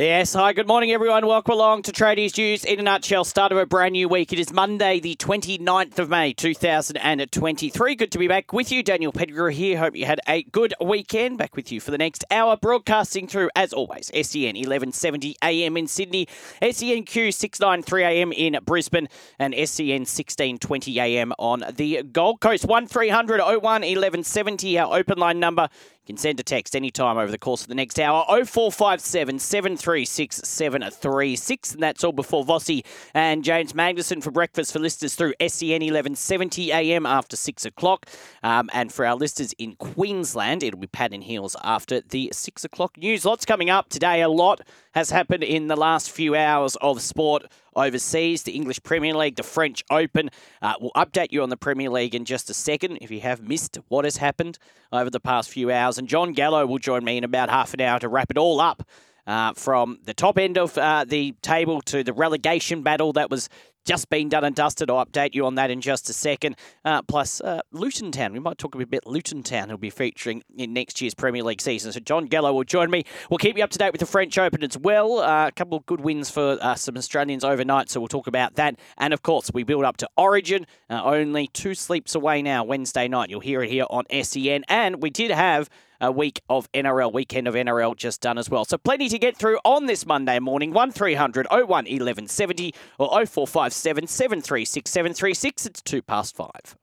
[0.00, 1.26] Yes, hi, good morning, everyone.
[1.26, 3.22] Welcome along to Tradies News in a nutshell.
[3.22, 4.32] Start of a brand new week.
[4.32, 7.94] It is Monday, the 29th of May, 2023.
[7.96, 8.82] Good to be back with you.
[8.82, 9.76] Daniel Pettigrew here.
[9.76, 11.36] Hope you had a good weekend.
[11.36, 15.86] Back with you for the next hour, broadcasting through, as always, SEN 1170 AM in
[15.86, 16.28] Sydney,
[16.62, 19.06] SENQ 693 AM in Brisbane,
[19.38, 22.64] and SEN 1620 AM on the Gold Coast.
[22.64, 25.68] 1300 01 1170, our open line number.
[26.02, 28.24] You can send a text anytime over the course of the next hour.
[28.26, 31.74] 0457 736 736.
[31.74, 36.72] And that's all before Vossi and James Magnussen for breakfast for listeners through SEN 1170
[36.72, 38.06] AM after 6 o'clock.
[38.42, 42.64] Um, and for our listeners in Queensland, it'll be Pat and Heels after the 6
[42.64, 43.26] o'clock news.
[43.26, 44.22] Lots coming up today.
[44.22, 47.44] A lot has happened in the last few hours of sport
[47.76, 50.30] overseas, the English Premier League, the French Open.
[50.62, 53.42] Uh, we'll update you on the Premier League in just a second if you have
[53.42, 54.58] missed what has happened
[54.92, 55.98] over the past few hours.
[55.98, 58.60] And John Gallo will join me in about half an hour to wrap it all
[58.60, 58.82] up.
[59.26, 63.48] Uh, from the top end of uh, the table to the relegation battle that was
[63.84, 64.90] just been done and dusted.
[64.90, 66.56] I'll update you on that in just a second.
[66.84, 68.32] Uh, plus, uh, Luton Town.
[68.32, 71.42] We might talk a bit about Luton Town, who'll be featuring in next year's Premier
[71.42, 71.92] League season.
[71.92, 73.04] So, John Gallo will join me.
[73.30, 75.18] We'll keep you up to date with the French Open as well.
[75.18, 78.54] Uh, a couple of good wins for uh, some Australians overnight, so we'll talk about
[78.54, 78.78] that.
[78.98, 80.66] And of course, we build up to Origin.
[80.88, 83.30] Uh, only two sleeps away now, Wednesday night.
[83.30, 84.64] You'll hear it here on SEN.
[84.68, 85.68] And we did have
[86.00, 88.64] a week of NRL, weekend of NRL just done as well.
[88.64, 90.72] So plenty to get through on this Monday morning.
[90.72, 95.66] 1300 01 1170 or 0457 736 736.
[95.66, 96.76] It's two past five.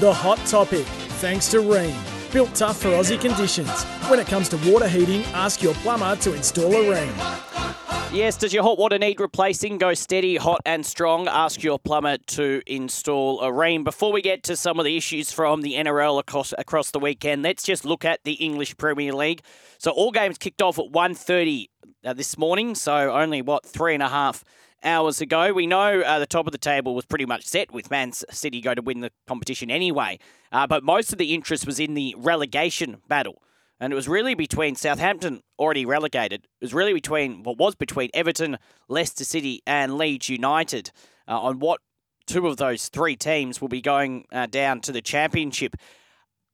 [0.00, 0.86] The hot topic,
[1.20, 2.13] thanks to Rheem.
[2.34, 3.84] Built tough for Aussie conditions.
[4.10, 8.12] When it comes to water heating, ask your plumber to install a Rheem.
[8.12, 9.78] Yes, does your hot water need replacing?
[9.78, 11.28] Go steady, hot and strong.
[11.28, 13.84] Ask your plumber to install a Rheem.
[13.84, 17.44] Before we get to some of the issues from the NRL across, across the weekend,
[17.44, 19.42] let's just look at the English Premier League.
[19.78, 21.68] So all games kicked off at 1.30
[22.04, 24.42] uh, this morning, so only, what, three and a half
[24.84, 25.52] hours ago.
[25.52, 28.60] We know uh, the top of the table was pretty much set with Man City
[28.60, 30.18] going to win the competition anyway,
[30.52, 33.42] uh, but most of the interest was in the relegation battle.
[33.80, 36.44] And it was really between Southampton, already relegated.
[36.44, 38.58] It was really between what was between Everton,
[38.88, 40.92] Leicester City, and Leeds United
[41.26, 41.80] uh, on what
[42.26, 45.76] two of those three teams will be going uh, down to the championship.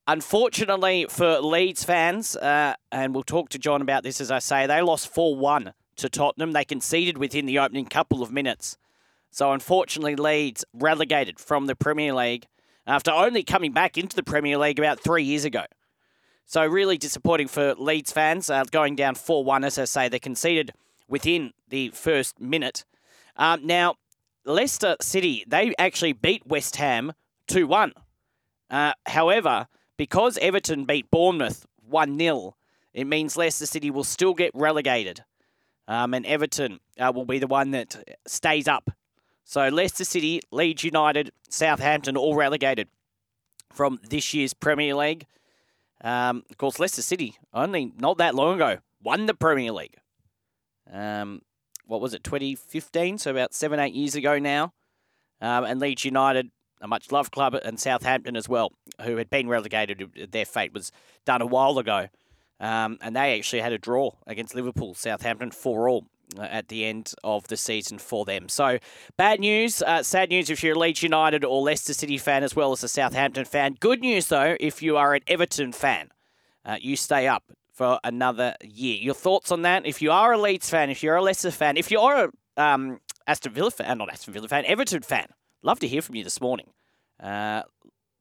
[0.06, 4.66] Unfortunately for Leeds fans, uh, and we'll talk to John about this as I say,
[4.66, 6.52] they lost 4 1 to Tottenham.
[6.52, 8.76] They conceded within the opening couple of minutes.
[9.30, 12.46] So unfortunately, Leeds relegated from the Premier League
[12.86, 15.64] after only coming back into the Premier League about three years ago.
[16.46, 20.08] So really disappointing for Leeds fans, uh, going down 4-1, as I say.
[20.08, 20.72] They conceded
[21.06, 22.84] within the first minute.
[23.36, 23.94] Um, now,
[24.44, 27.12] Leicester City, they actually beat West Ham
[27.46, 27.92] 2-1.
[28.68, 32.52] Uh, however, because Everton beat Bournemouth 1-0,
[32.94, 35.22] it means Leicester City will still get relegated.
[35.90, 38.92] Um, and Everton uh, will be the one that stays up.
[39.42, 42.86] So Leicester City, Leeds United, Southampton all relegated
[43.72, 45.26] from this year's Premier League.
[46.02, 49.96] Um, of course, Leicester City only not that long ago won the Premier League.
[50.92, 51.42] Um,
[51.86, 53.18] what was it, 2015?
[53.18, 54.72] So about seven, eight years ago now.
[55.40, 58.70] Um, and Leeds United, a much loved club, and Southampton as well,
[59.02, 60.28] who had been relegated.
[60.30, 60.92] Their fate was
[61.26, 62.06] done a while ago.
[62.60, 66.06] Um, and they actually had a draw against Liverpool, Southampton, 4 all
[66.38, 68.48] uh, at the end of the season for them.
[68.48, 68.78] So,
[69.16, 72.54] bad news, uh, sad news if you're a Leeds United or Leicester City fan as
[72.54, 73.76] well as a Southampton fan.
[73.80, 76.10] Good news, though, if you are an Everton fan.
[76.64, 78.98] Uh, you stay up for another year.
[78.98, 79.86] Your thoughts on that?
[79.86, 83.00] If you are a Leeds fan, if you're a Leicester fan, if you're a um,
[83.26, 85.28] Aston Villa fan, not Aston Villa fan, Everton fan,
[85.62, 86.66] love to hear from you this morning.
[87.18, 87.62] Uh,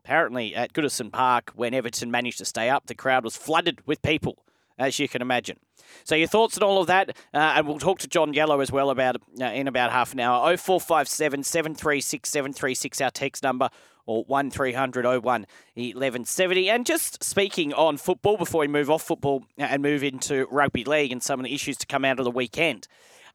[0.09, 4.01] apparently at Goodison Park, when Everton managed to stay up, the crowd was flooded with
[4.01, 4.43] people,
[4.79, 5.59] as you can imagine.
[6.03, 8.71] So your thoughts on all of that, uh, and we'll talk to John Gallo as
[8.71, 10.57] well about uh, in about half an hour.
[10.57, 13.69] 0457 736 736, our text number,
[14.07, 16.69] or 1300 01 1170.
[16.71, 21.11] And just speaking on football, before we move off football and move into rugby league
[21.11, 22.87] and some of the issues to come out of the weekend.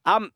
[0.05, 0.33] Um,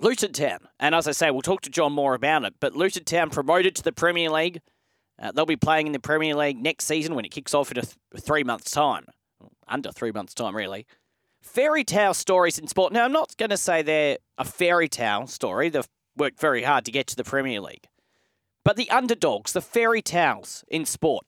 [0.00, 3.04] Luton Town, and as I say, we'll talk to John more about it, but Luton
[3.04, 4.60] Town promoted to the Premier League
[5.20, 7.78] uh, they'll be playing in the Premier League next season when it kicks off in
[7.78, 9.06] a th- three months' time.
[9.68, 10.86] Under three months' time, really.
[11.42, 12.92] Fairy tale stories in sport.
[12.92, 15.68] Now, I'm not going to say they're a fairy tale story.
[15.68, 17.86] They've worked very hard to get to the Premier League.
[18.64, 21.26] But the underdogs, the fairy tales in sport.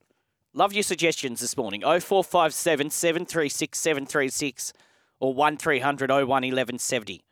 [0.55, 1.81] Love your suggestions this morning.
[1.81, 4.73] 0457 736 736
[5.19, 7.25] or 1300 01 1170.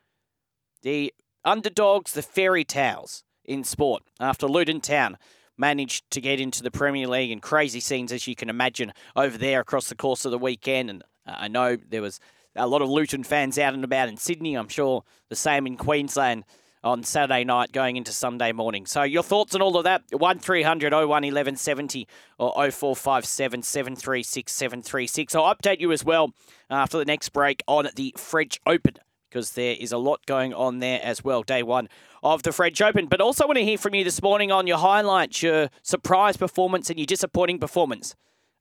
[0.82, 1.12] The
[1.44, 5.18] underdogs, the fairy tales in sport after Luton Town
[5.60, 9.38] managed to get into the Premier League and crazy scenes, as you can imagine, over
[9.38, 10.90] there across the course of the weekend.
[10.90, 12.18] And uh, I know there was
[12.56, 14.54] a lot of Luton fans out and about in Sydney.
[14.54, 16.44] I'm sure the same in Queensland
[16.82, 18.86] on Saturday night going into Sunday morning.
[18.86, 20.02] So your thoughts on all of that?
[20.10, 22.08] 1300 01 1170
[22.38, 25.34] or 0457 736 736.
[25.34, 26.32] I'll update you as well
[26.70, 28.96] after the next break on the French Open
[29.30, 31.42] because there is a lot going on there as well.
[31.42, 31.88] Day one
[32.22, 33.06] of the French Open.
[33.06, 36.90] But also want to hear from you this morning on your highlights, your surprise performance
[36.90, 38.14] and your disappointing performance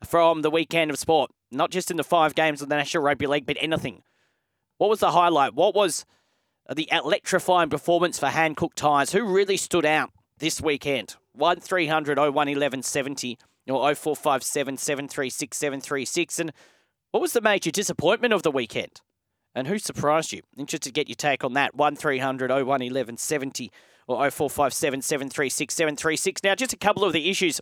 [0.04, 1.32] from the weekend of sport.
[1.52, 4.04] Not just in the five games of the National Rugby League, but anything.
[4.78, 5.56] What was the highlight?
[5.56, 6.06] What was
[6.76, 9.12] the electrifying performance for Hankook Tyres.
[9.12, 11.16] Who really stood out this weekend?
[11.34, 13.38] 1300 01 1170
[13.68, 16.40] or 0457 736 736.
[16.40, 16.52] And
[17.12, 19.02] what was the major disappointment of the weekend?
[19.56, 20.42] And who surprised you?
[20.58, 21.76] Interested to get your take on that.
[21.76, 23.72] 1300 01 1170
[24.08, 26.44] or 0457 736 736.
[26.44, 27.60] Now, just a couple of the issues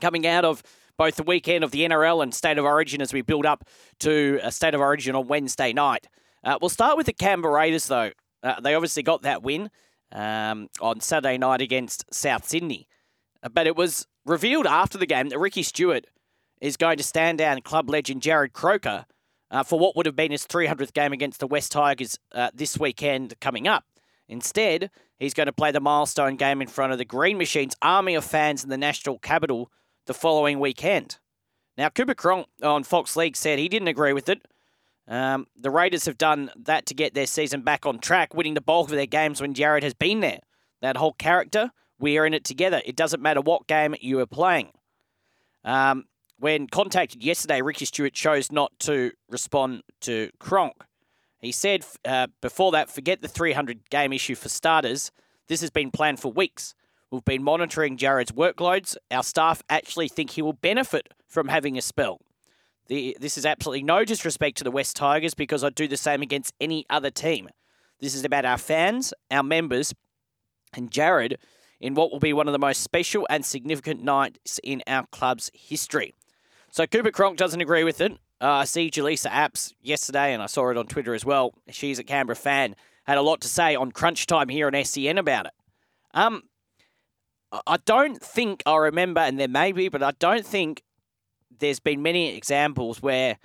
[0.00, 0.62] coming out of
[0.98, 3.64] both the weekend of the NRL and State of Origin as we build up
[4.00, 6.08] to a State of Origin on Wednesday night.
[6.42, 8.10] Uh, we'll start with the Canberra Raiders, though.
[8.42, 9.70] Uh, they obviously got that win
[10.12, 12.86] um, on Saturday night against South Sydney.
[13.42, 16.06] Uh, but it was revealed after the game that Ricky Stuart
[16.60, 19.06] is going to stand down club legend Jarrod Croker
[19.50, 22.78] uh, for what would have been his 300th game against the West Tigers uh, this
[22.78, 23.84] weekend coming up.
[24.28, 28.14] Instead, he's going to play the milestone game in front of the Green Machines army
[28.14, 29.70] of fans in the national capital
[30.06, 31.18] the following weekend.
[31.78, 34.46] Now, Cooper Cronk on Fox League said he didn't agree with it,
[35.08, 38.60] um, the Raiders have done that to get their season back on track, winning the
[38.60, 40.40] bulk of their games when Jarrod has been there.
[40.82, 42.82] That whole character, we are in it together.
[42.84, 44.72] It doesn't matter what game you are playing.
[45.64, 46.04] Um,
[46.38, 50.84] when contacted yesterday, Ricky Stuart chose not to respond to Cronk.
[51.38, 55.10] He said uh, before that, forget the 300 game issue for starters.
[55.48, 56.74] This has been planned for weeks.
[57.10, 58.96] We've been monitoring Jarrod's workloads.
[59.10, 62.20] Our staff actually think he will benefit from having a spell.
[62.88, 66.22] The, this is absolutely no disrespect to the West Tigers because I'd do the same
[66.22, 67.48] against any other team.
[68.00, 69.94] This is about our fans, our members,
[70.74, 71.36] and Jarrod
[71.80, 75.50] in what will be one of the most special and significant nights in our club's
[75.52, 76.14] history.
[76.76, 78.12] So Cooper Cronk doesn't agree with it.
[78.38, 81.54] Uh, I see Jaleesa Apps yesterday, and I saw it on Twitter as well.
[81.70, 82.76] She's a Canberra fan.
[83.06, 85.52] Had a lot to say on Crunch Time here on SEN about it.
[86.12, 86.42] Um,
[87.66, 90.82] I don't think I remember, and there may be, but I don't think
[91.60, 93.38] there's been many examples where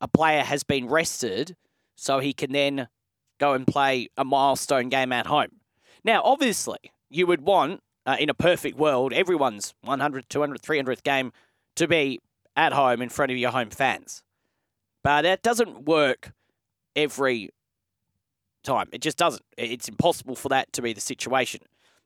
[0.00, 1.56] a player has been rested
[1.94, 2.88] so he can then
[3.38, 5.60] go and play a milestone game at home.
[6.04, 6.78] Now, obviously,
[7.10, 11.32] you would want, uh, in a perfect world, everyone's 100, 200, 300th game
[11.76, 12.20] to be
[12.58, 14.22] at home in front of your home fans.
[15.04, 16.32] But that doesn't work
[16.96, 17.50] every
[18.64, 18.88] time.
[18.92, 19.44] It just doesn't.
[19.56, 21.60] It's impossible for that to be the situation.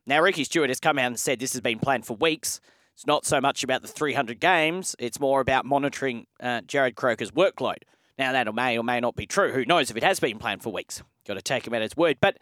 [0.06, 2.60] Now, Ricky Stuart has come out and said this has been planned for weeks.
[2.94, 7.30] It's not so much about the 300 games, it's more about monitoring uh, Jarrod Croker's
[7.30, 7.78] workload.
[8.18, 9.52] Now, that may or may not be true.
[9.52, 11.02] Who knows if it has been planned for weeks?
[11.26, 12.18] Got to take him at his word.
[12.20, 12.38] But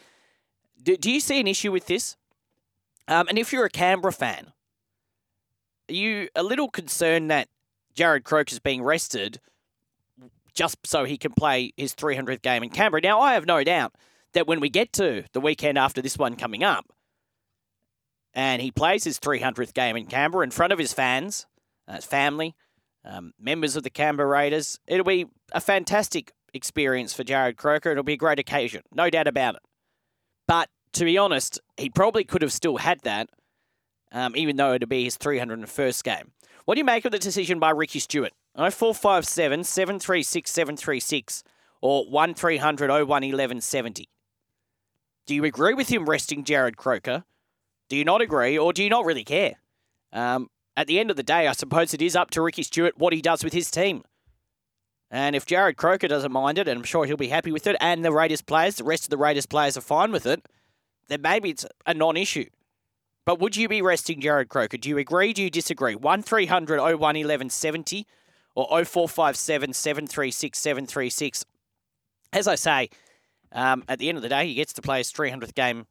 [0.82, 2.16] do, do you see an issue with this?
[3.06, 4.52] Um, and if you're a Canberra fan,
[5.88, 7.48] are you a little concerned that
[7.94, 9.40] Jarrod is being rested
[10.54, 13.00] just so he can play his 300th game in Canberra?
[13.02, 13.94] Now, I have no doubt
[14.32, 16.86] that when we get to the weekend after this one coming up,
[18.32, 21.46] and he plays his 300th game in Canberra in front of his fans,
[21.88, 22.54] uh, his family,
[23.04, 24.78] um, members of the Canberra Raiders.
[24.86, 27.90] It'll be a fantastic experience for Jarrod Croker.
[27.90, 29.62] It'll be a great occasion, no doubt about it.
[30.46, 33.30] But to be honest, he probably could have still had that,
[34.12, 36.32] um, even though it'd be his 301st game.
[36.64, 38.32] What do you make of the decision by Ricky Stuart?
[38.56, 41.44] 0457 736 736
[41.80, 44.08] or 1300 01 1170.
[45.26, 47.24] Do you agree with him resting Jarrod Croker?
[47.88, 49.54] Do you not agree, or do you not really care?
[50.12, 52.98] Um, at the end of the day, I suppose it is up to Ricky Stuart
[52.98, 54.04] what he does with his team.
[55.10, 57.76] And if Jarrod Croker doesn't mind it, and I'm sure he'll be happy with it,
[57.80, 60.46] and the Raiders players, the rest of the Raiders players are fine with it,
[61.08, 62.46] then maybe it's a non issue.
[63.30, 64.76] But would you be resting Jarrod Croker?
[64.76, 65.32] Do you agree?
[65.32, 65.94] Do you disagree?
[65.94, 68.04] 1300 01 1170
[68.56, 71.44] or 0457 736 736.
[72.32, 72.90] As I say,
[73.52, 75.86] um, at the end of the day, he gets to play his 300th game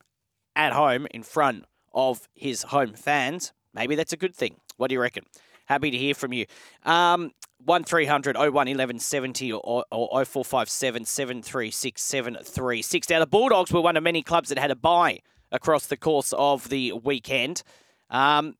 [0.53, 3.53] at home in front of his home fans.
[3.73, 4.57] Maybe that's a good thing.
[4.75, 5.23] What do you reckon?
[5.67, 6.45] Happy to hear from you.
[6.83, 7.31] Um,
[7.63, 13.09] 1300 01 1170 or, or 0457 736 736.
[13.09, 16.33] Now, the Bulldogs were one of many clubs that had a bye across the course
[16.37, 17.63] of the weekend.
[18.09, 18.55] Um,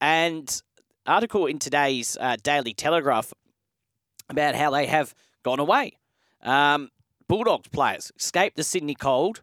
[0.00, 0.62] and
[1.06, 3.32] article in today's uh, Daily Telegraph
[4.28, 5.92] about how they have gone away.
[6.42, 6.90] Um,
[7.28, 9.42] Bulldogs players escaped the Sydney cold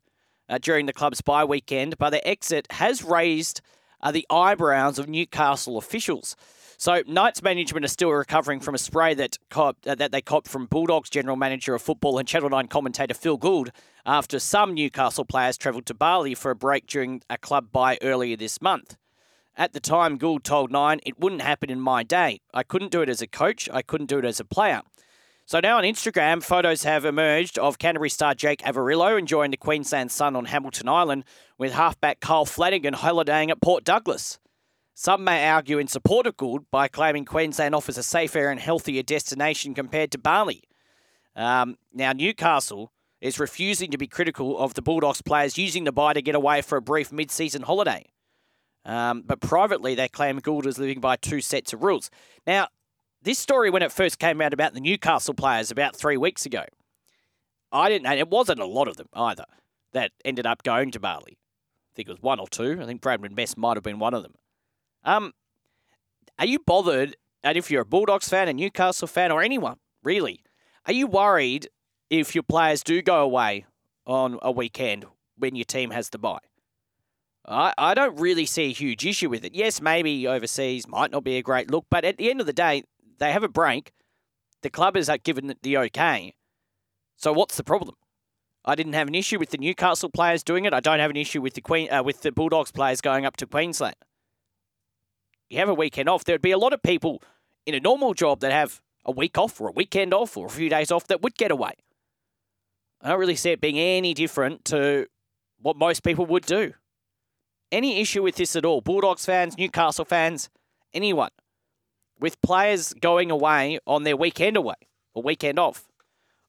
[0.49, 3.61] uh, during the club's bye weekend, but their exit has raised
[4.01, 6.35] uh, the eyebrows of Newcastle officials.
[6.81, 10.47] So Knights management are still recovering from a spray that cop, uh, that they copped
[10.47, 13.71] from Bulldogs general manager of football and Channel 9 commentator Phil Gould
[14.05, 18.37] after some Newcastle players travelled to Bali for a break during a club bye earlier
[18.37, 18.95] this month.
[19.57, 22.39] At the time, Gould told Nine, it wouldn't happen in my day.
[22.53, 24.81] I couldn't do it as a coach, I couldn't do it as a player.
[25.45, 30.13] So now on Instagram, photos have emerged of Canterbury star Jake Averillo enjoying the Queensland
[30.13, 31.25] sun on Hamilton Island
[31.57, 34.39] with halfback Kyle Flanagan holidaying at Port Douglas.
[35.01, 39.01] Some may argue in support of Gould by claiming Queensland offers a safer and healthier
[39.01, 40.63] destination compared to Bali.
[41.37, 42.91] Um, now, Newcastle
[43.21, 46.61] is refusing to be critical of the Bulldogs players using the bye to get away
[46.61, 48.07] for a brief mid season holiday.
[48.83, 52.11] Um, but privately, they claim Gould is living by two sets of rules.
[52.45, 52.67] Now,
[53.21, 56.65] this story, when it first came out about the Newcastle players about three weeks ago,
[57.71, 59.45] I didn't, and it wasn't a lot of them either
[59.93, 61.37] that ended up going to Bali.
[61.37, 62.79] I think it was one or two.
[62.81, 64.33] I think Bradman Best might have been one of them.
[65.03, 65.33] Um,
[66.37, 67.15] are you bothered?
[67.43, 70.43] And if you're a Bulldogs fan, a Newcastle fan, or anyone really,
[70.85, 71.69] are you worried
[72.09, 73.65] if your players do go away
[74.05, 75.05] on a weekend
[75.37, 76.39] when your team has to buy?
[77.47, 79.55] I, I don't really see a huge issue with it.
[79.55, 82.53] Yes, maybe overseas might not be a great look, but at the end of the
[82.53, 82.83] day,
[83.17, 83.91] they have a break.
[84.61, 86.33] The club has given the okay.
[87.17, 87.95] So what's the problem?
[88.65, 90.73] I didn't have an issue with the Newcastle players doing it.
[90.73, 93.37] I don't have an issue with the Queen uh, with the Bulldogs players going up
[93.37, 93.95] to Queensland.
[95.49, 96.23] You have a weekend off.
[96.23, 97.21] There'd be a lot of people
[97.65, 100.49] in a normal job that have a week off or a weekend off or a
[100.49, 101.73] few days off that would get away.
[103.01, 105.07] I don't really see it being any different to
[105.61, 106.73] what most people would do.
[107.71, 108.81] Any issue with this at all?
[108.81, 110.49] Bulldogs fans, Newcastle fans,
[110.93, 111.29] anyone?
[112.19, 114.75] with players going away on their weekend away
[115.13, 115.87] or weekend off.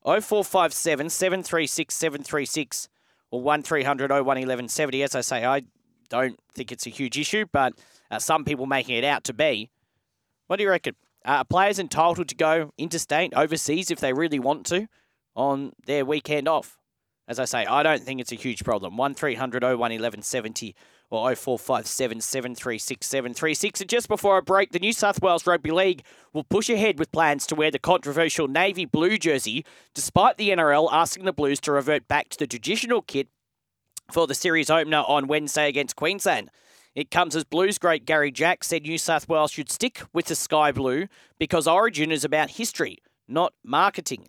[0.04, 2.88] 0457 736 736
[3.30, 5.02] or 1300 01 1170.
[5.02, 5.62] As I say, I
[6.11, 7.73] don't think it's a huge issue, but
[8.11, 9.71] uh, some people making it out to be.
[10.49, 10.97] What do you reckon?
[11.25, 14.88] Uh, are players entitled to go interstate, overseas, if they really want to,
[15.35, 16.76] on their weekend off?
[17.29, 18.97] As I say, I don't think it's a huge problem.
[18.97, 20.75] 1300 01 1170
[21.11, 23.81] or 0457 736 736.
[23.81, 26.02] And just before I break, the New South Wales Rugby League
[26.33, 29.64] will push ahead with plans to wear the controversial navy blue jersey,
[29.95, 33.29] despite the NRL asking the Blues to revert back to the traditional kit
[34.11, 36.50] for the series opener on Wednesday against Queensland.
[36.95, 40.35] It comes as Blues great Gary Jack said New South Wales should stick with the
[40.35, 41.07] sky blue
[41.38, 42.99] because Origin is about history,
[43.29, 44.29] not marketing.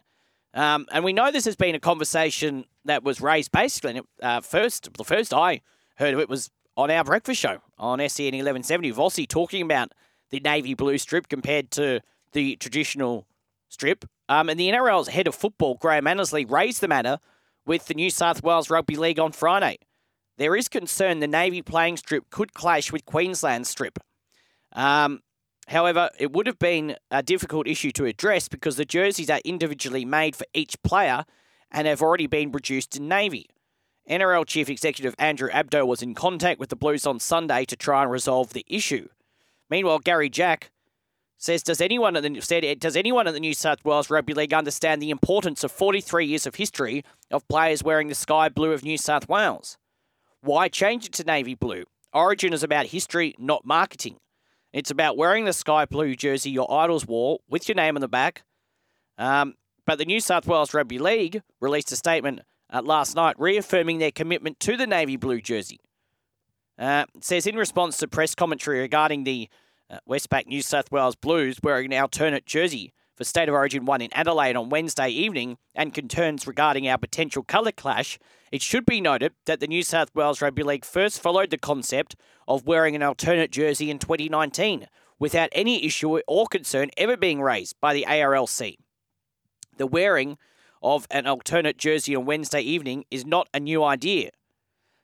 [0.53, 4.01] Um, and we know this has been a conversation that was raised basically.
[4.21, 5.61] Uh, first, the first I
[5.95, 8.91] heard of it was on our breakfast show on SEN 1170.
[8.91, 9.93] Vossi talking about
[10.29, 12.01] the navy blue strip compared to
[12.33, 13.25] the traditional
[13.69, 14.05] strip.
[14.29, 17.19] Um, and the NRL's head of football, Graham Annesley, raised the matter
[17.65, 19.77] with the New South Wales Rugby League on Friday.
[20.38, 24.00] There is concern the Navy playing strip could clash with Queensland strip.
[24.74, 25.22] Um,
[25.68, 30.06] however, it would have been a difficult issue to address because the jerseys are individually
[30.06, 31.25] made for each player
[31.72, 33.48] and have already been produced in Navy.
[34.10, 38.01] NRL Chief Executive Andrew Abdo was in contact with the Blues on Sunday to try
[38.01, 39.08] and resolve the issue.
[39.70, 40.72] Meanwhile, Gary Jack
[41.41, 44.53] says, "Does anyone at the said does anyone at the New South Wales Rugby League
[44.53, 48.83] understand the importance of 43 years of history of players wearing the sky blue of
[48.83, 49.77] New South Wales?
[50.41, 51.86] Why change it to navy blue?
[52.13, 54.17] Origin is about history, not marketing.
[54.71, 58.07] It's about wearing the sky blue jersey your idols wore with your name on the
[58.07, 58.43] back."
[59.17, 59.55] Um,
[59.86, 64.12] but the New South Wales Rugby League released a statement uh, last night, reaffirming their
[64.12, 65.79] commitment to the navy blue jersey.
[66.77, 69.50] Uh, it says in response to press commentary regarding the
[69.91, 74.01] uh, Westpac New South Wales Blues wearing an alternate jersey for State of Origin 1
[74.01, 78.17] in Adelaide on Wednesday evening and concerns regarding our potential colour clash,
[78.51, 82.15] it should be noted that the New South Wales Rugby League first followed the concept
[82.48, 84.88] of wearing an alternate jersey in 2019
[85.19, 88.77] without any issue or concern ever being raised by the ARLC.
[89.77, 90.38] The wearing
[90.81, 94.31] of an alternate jersey on Wednesday evening is not a new idea.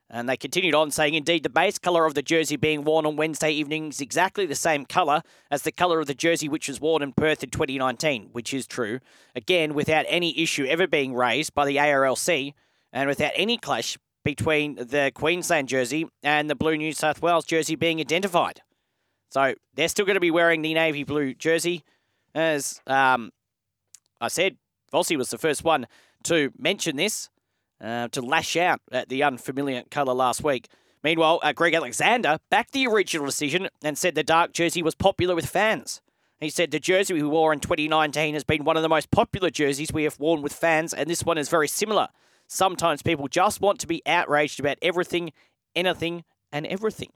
[0.10, 3.18] And they continued on saying, indeed, the base colour of the jersey being worn on
[3.18, 5.22] Wednesday evening is exactly the same colour
[5.52, 8.66] as the colour of the jersey which was worn in Perth in 2019, which is
[8.66, 9.00] true.
[9.36, 12.54] Again, without any issue ever being raised by the ARLC
[12.94, 17.76] and without any clash between the Queensland jersey and the Blue New South Wales jersey
[17.76, 18.62] being identified.
[19.30, 21.84] So they're still going to be wearing the navy blue jersey.
[22.34, 23.32] As um,
[24.22, 24.58] I said,
[24.92, 25.88] Vossi was the first one
[26.24, 27.30] to mention this,
[27.82, 30.68] uh, to lash out at the unfamiliar colour last week.
[31.04, 35.36] Meanwhile, uh, Greg Alexander backed the original decision and said the dark jersey was popular
[35.36, 36.02] with fans.
[36.40, 39.50] He said the jersey we wore in 2019 has been one of the most popular
[39.50, 42.10] jerseys we have worn with fans, and this one is very similar.
[42.48, 45.34] Sometimes people just want to be outraged about everything,
[45.76, 47.12] anything, and everything.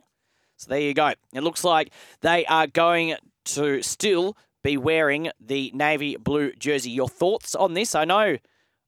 [0.57, 1.13] So there you go.
[1.33, 1.91] It looks like
[2.21, 3.15] they are going
[3.45, 6.91] to still be wearing the navy blue jersey.
[6.91, 7.95] Your thoughts on this?
[7.95, 8.37] I know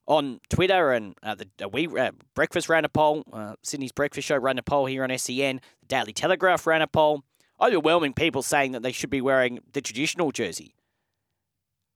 [0.07, 3.23] on Twitter and uh, the uh, we uh, breakfast ran a poll.
[3.31, 5.61] Uh, Sydney's breakfast show ran a poll here on SEN.
[5.81, 7.23] The Daily Telegraph ran a poll.
[7.61, 10.75] Overwhelming people saying that they should be wearing the traditional jersey.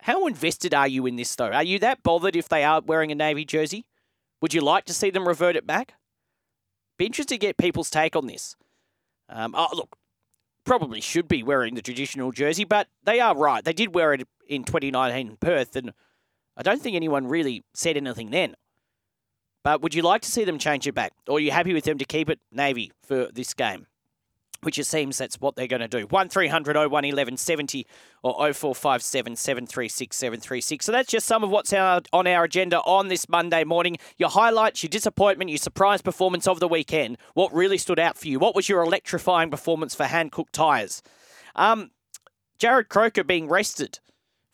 [0.01, 1.51] How invested are you in this though?
[1.51, 3.85] Are you that bothered if they are wearing a navy jersey?
[4.41, 5.93] Would you like to see them revert it back?
[6.97, 8.55] Be interested to get people's take on this.
[9.29, 9.97] Um, oh, look,
[10.63, 13.63] probably should be wearing the traditional jersey, but they are right.
[13.63, 15.93] They did wear it in 2019 in Perth, and
[16.57, 18.55] I don't think anyone really said anything then.
[19.63, 21.13] But would you like to see them change it back?
[21.27, 23.85] Or are you happy with them to keep it Navy for this game?
[24.63, 26.07] Which it seems that's what they're going to do.
[26.07, 27.85] 1300 01 1170
[28.23, 30.85] or 0457 736 736.
[30.85, 33.97] So that's just some of what's on our agenda on this Monday morning.
[34.17, 37.17] Your highlights, your disappointment, your surprise performance of the weekend.
[37.35, 38.39] What really stood out for you?
[38.39, 41.03] What was your electrifying performance for Hankook Tyres?
[41.55, 41.91] Um,
[42.57, 43.99] Jarrod Croker being rested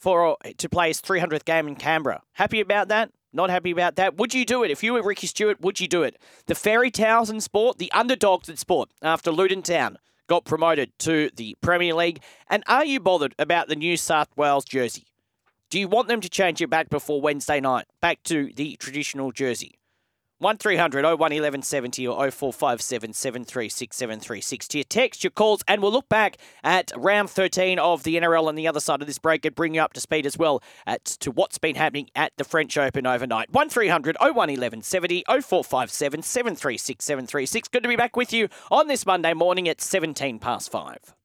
[0.03, 2.21] for uh, to play his 300th game in Canberra.
[2.33, 3.09] Happy about that?
[3.31, 4.17] Not happy about that.
[4.17, 4.69] Would you do it?
[4.69, 6.21] If you were Ricky Stuart, would you do it?
[6.45, 11.29] The Fairy tales in sport, the underdogs in sport after Luton Town got promoted to
[11.37, 12.21] the Premier League.
[12.49, 15.07] And are you bothered about the New South Wales jersey?
[15.69, 19.31] Do you want them to change it back before Wednesday night, back to the traditional
[19.31, 19.79] jersey?
[20.43, 26.09] 1300 01 1170 or 0457 736 736 to your text, your calls, and we'll look
[26.09, 29.55] back at round 13 of the NRL on the other side of this break and
[29.55, 32.77] bring you up to speed as well at to what's been happening at the French
[32.77, 33.51] Open overnight.
[33.51, 37.67] 1300 01 1170 0457 736 736.
[37.69, 41.22] Good to be back with you on this Monday morning at 17 past 5.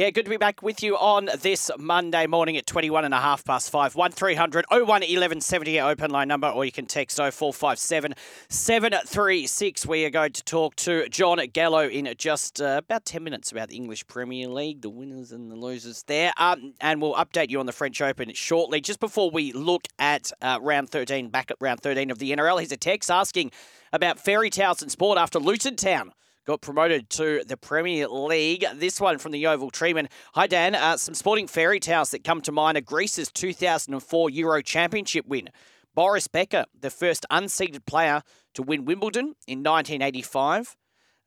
[0.00, 3.20] Yeah, good to be back with you on this Monday morning at 21 and a
[3.20, 3.94] half past 5.
[3.94, 8.14] 1300 01 1170 open line number, or you can text 0457
[8.48, 9.84] 736.
[9.84, 13.68] We are going to talk to John Gallo in just uh, about 10 minutes about
[13.68, 16.32] the English Premier League, the winners and the losers there.
[16.38, 18.80] Um, and we'll update you on the French Open shortly.
[18.80, 22.58] Just before we look at uh, round 13, back at round 13 of the NRL,
[22.58, 23.50] here's a text asking
[23.92, 26.14] about fairy tales and sport after Luton Town
[26.46, 28.64] got promoted to the Premier League.
[28.74, 30.08] This one from the Yeovil Treeman.
[30.34, 30.74] Hi, Dan.
[30.74, 35.50] Uh, some sporting fairy tales that come to mind are Greece's 2004 Euro Championship win.
[35.94, 38.22] Boris Becker, the first unseeded player
[38.54, 40.76] to win Wimbledon in 1985.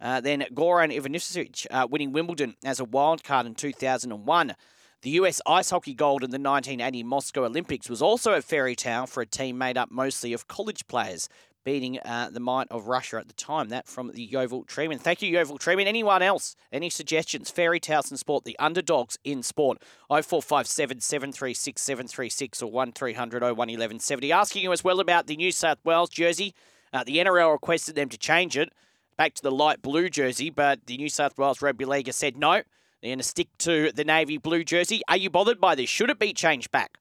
[0.01, 4.55] Uh, then Goran Ivanisevic uh, winning Wimbledon as a wildcard in 2001.
[5.03, 9.05] The US ice hockey gold in the 1980 Moscow Olympics was also a fairy tale
[9.05, 11.27] for a team made up mostly of college players
[11.63, 13.69] beating uh, the might of Russia at the time.
[13.69, 14.99] That from the Yeovil Treeman.
[14.99, 15.86] Thank you, Yeovil Treeman.
[15.86, 16.56] Anyone else?
[16.71, 17.49] Any suggestions?
[17.49, 19.82] Fairy Tales in Sport, the underdogs in sport.
[20.10, 24.32] 0457 736 736 or 1300 01 1170.
[24.32, 26.54] Asking you as well about the New South Wales jersey.
[26.91, 28.71] Uh, the NRL requested them to change it
[29.17, 32.38] back to the light blue jersey, but the New South Wales Rugby League has said
[32.38, 32.62] no.
[33.02, 35.02] They're going to stick to the navy blue jersey.
[35.08, 35.89] Are you bothered by this?
[35.89, 36.99] Should it be changed back?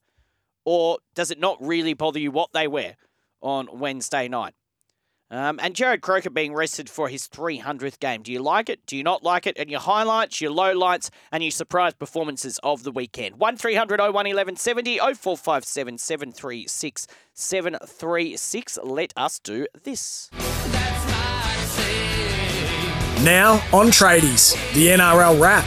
[0.64, 2.96] Or does it not really bother you what they wear?
[3.42, 4.54] On Wednesday night.
[5.32, 8.22] Um, and Jarrod Croker being rested for his 300th game.
[8.22, 8.84] Do you like it?
[8.84, 9.56] Do you not like it?
[9.58, 13.36] And your highlights, your lowlights, and your surprise performances of the weekend.
[13.36, 18.78] 1300 01 1170 0457 736 736.
[18.84, 20.28] Let us do this.
[23.24, 25.64] Now on Tradies, the NRL wrap.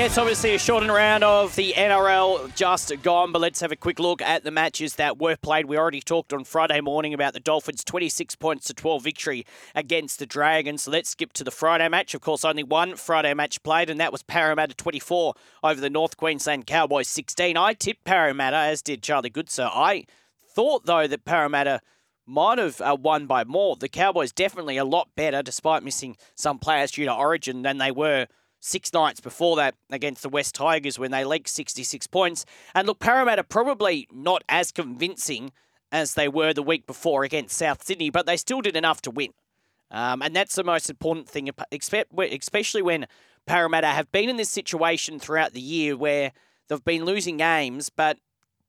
[0.00, 3.98] Yes, obviously a shortened round of the NRL just gone, but let's have a quick
[3.98, 5.66] look at the matches that were played.
[5.66, 10.18] We already talked on Friday morning about the Dolphins' 26 points to 12 victory against
[10.18, 10.80] the Dragons.
[10.80, 12.14] So let's skip to the Friday match.
[12.14, 16.16] Of course, only one Friday match played, and that was Parramatta 24 over the North
[16.16, 17.58] Queensland Cowboys 16.
[17.58, 19.70] I tipped Parramatta, as did Charlie Goodsir.
[19.70, 20.06] I
[20.54, 21.82] thought, though, that Parramatta
[22.24, 23.76] might have uh, won by more.
[23.76, 27.90] The Cowboys definitely a lot better, despite missing some players due to Origin, than they
[27.90, 28.28] were
[28.60, 32.44] six nights before that against the West Tigers when they leaked 66 points.
[32.74, 35.52] And look, Parramatta probably not as convincing
[35.90, 39.10] as they were the week before against South Sydney, but they still did enough to
[39.10, 39.32] win.
[39.90, 43.06] Um, and that's the most important thing, especially when
[43.46, 46.30] Parramatta have been in this situation throughout the year where
[46.68, 48.18] they've been losing games, but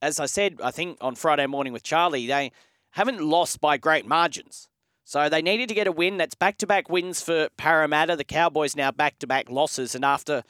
[0.01, 2.51] as I said, I think on Friday morning with Charlie, they
[2.91, 4.67] haven't lost by great margins.
[5.03, 6.17] So they needed to get a win.
[6.17, 8.15] That's back to back wins for Parramatta.
[8.15, 9.95] The Cowboys now back to back losses.
[9.95, 10.43] And after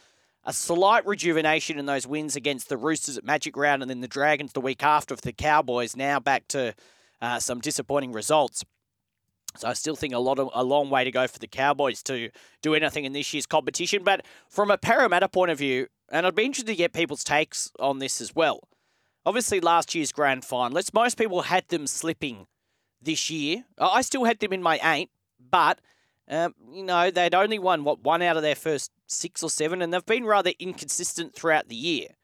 [0.44, 4.08] a slight rejuvenation in those wins against the Roosters at Magic Round and then the
[4.08, 6.74] Dragons the week after for the Cowboys, now back to
[7.22, 8.64] uh, some disappointing results.
[9.58, 12.02] So I still think a lot of a long way to go for the Cowboys
[12.04, 12.30] to
[12.62, 14.04] do anything in this year's competition.
[14.04, 17.72] But from a Parramatta point of view, and I'd be interested to get people's takes
[17.80, 18.62] on this as well.
[19.26, 22.48] Obviously, last year's grand final, most people had them slipping
[23.02, 23.66] this year.
[23.78, 25.10] I still had them in my eight,
[25.40, 25.80] but
[26.30, 29.82] Um, you know, they'd only won, what, one out of their first six or seven,
[29.82, 32.16] and they've been rather inconsistent throughout the year.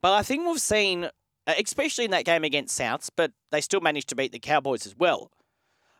[0.00, 1.04] But I think we've seen,
[1.46, 4.86] uh, especially in that game against Souths, but they still managed to beat the Cowboys
[4.86, 5.30] as well.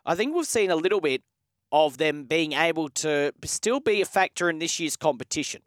[0.07, 1.23] I think we've seen a little bit
[1.71, 5.63] of them being able to still be a factor in this year's competition.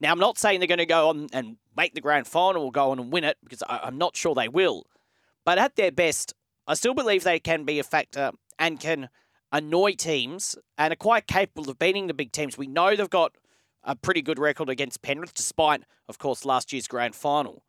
[0.00, 2.72] Now, I'm not saying they're going to go on and make the grand final or
[2.72, 4.84] go on and win it because I'm not sure they will.
[5.46, 6.34] But at their best,
[6.68, 9.08] I still believe they can be a factor and can
[9.50, 12.58] annoy teams and are quite capable of beating the big teams.
[12.58, 13.32] We know they've got
[13.82, 17.62] a pretty good record against Penrith, despite, of course, last year's grand final.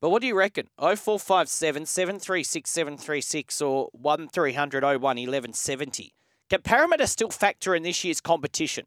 [0.00, 0.66] But what do you reckon?
[0.80, 6.12] 0457 736 736 or 1300 01 1170.
[6.50, 8.86] Can Parramatta still factor in this year's competition?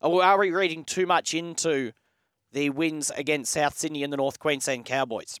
[0.00, 1.90] Or are we reading too much into
[2.52, 5.40] the wins against South Sydney and the North Queensland Cowboys?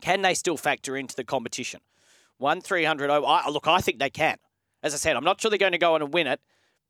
[0.00, 1.82] Can they still factor into the competition?
[2.42, 4.36] 1 300 I, Look, I think they can.
[4.82, 6.40] As I said, I'm not sure they're going to go on and win it,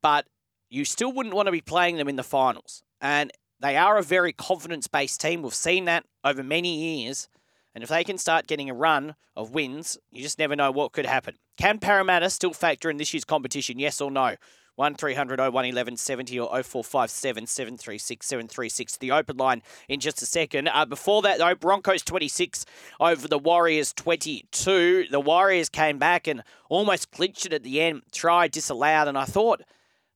[0.02, 0.26] but
[0.70, 2.82] you still wouldn't want to be playing them in the finals.
[3.00, 5.42] And they are a very confidence based team.
[5.42, 7.28] We've seen that over many years.
[7.74, 10.92] And if they can start getting a run of wins, you just never know what
[10.92, 11.36] could happen.
[11.58, 13.78] Can Parramatta still factor in this year's competition?
[13.78, 14.36] Yes or no?
[14.76, 18.96] 1300 01 1170 or 0457 736 736.
[18.96, 20.68] The open line in just a second.
[20.68, 22.64] Uh, before that, though, Broncos 26
[23.00, 25.06] over the Warriors 22.
[25.10, 29.24] The Warriors came back and almost clinched it at the end, tried, disallowed, and I
[29.24, 29.62] thought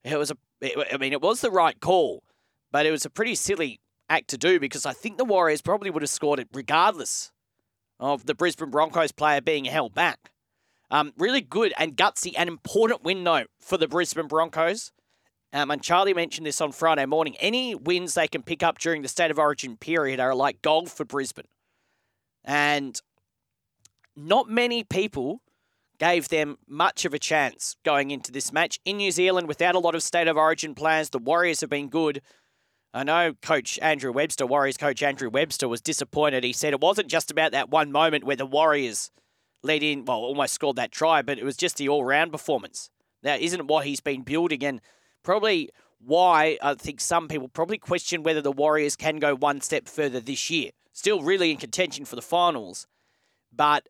[0.03, 2.23] it was a, it, I mean, it was the right call,
[2.71, 5.89] but it was a pretty silly act to do because I think the Warriors probably
[5.89, 7.31] would have scored it regardless
[7.99, 10.31] of the Brisbane Broncos player being held back.
[10.89, 14.91] Um, really good and gutsy and important win, though, for the Brisbane Broncos.
[15.53, 17.35] Um, and Charlie mentioned this on Friday morning.
[17.39, 20.91] Any wins they can pick up during the State of Origin period are like gold
[20.91, 21.47] for Brisbane.
[22.43, 22.99] And
[24.15, 25.41] not many people
[25.99, 28.79] gave them much of a chance going into this match.
[28.85, 31.89] In New Zealand, without a lot of State of Origin plans, the Warriors have been
[31.89, 32.21] good.
[32.93, 36.43] I know Coach Andrew Webster, Warriors coach Andrew Webster, was disappointed.
[36.43, 39.11] He said it wasn't just about that one moment where the Warriors
[39.67, 42.89] led in, well, almost scored that try, but it was just the all round performance.
[43.23, 44.81] That isn't what he's been building, and
[45.23, 49.87] probably why I think some people probably question whether the Warriors can go one step
[49.87, 50.71] further this year.
[50.93, 52.87] Still really in contention for the finals,
[53.51, 53.87] but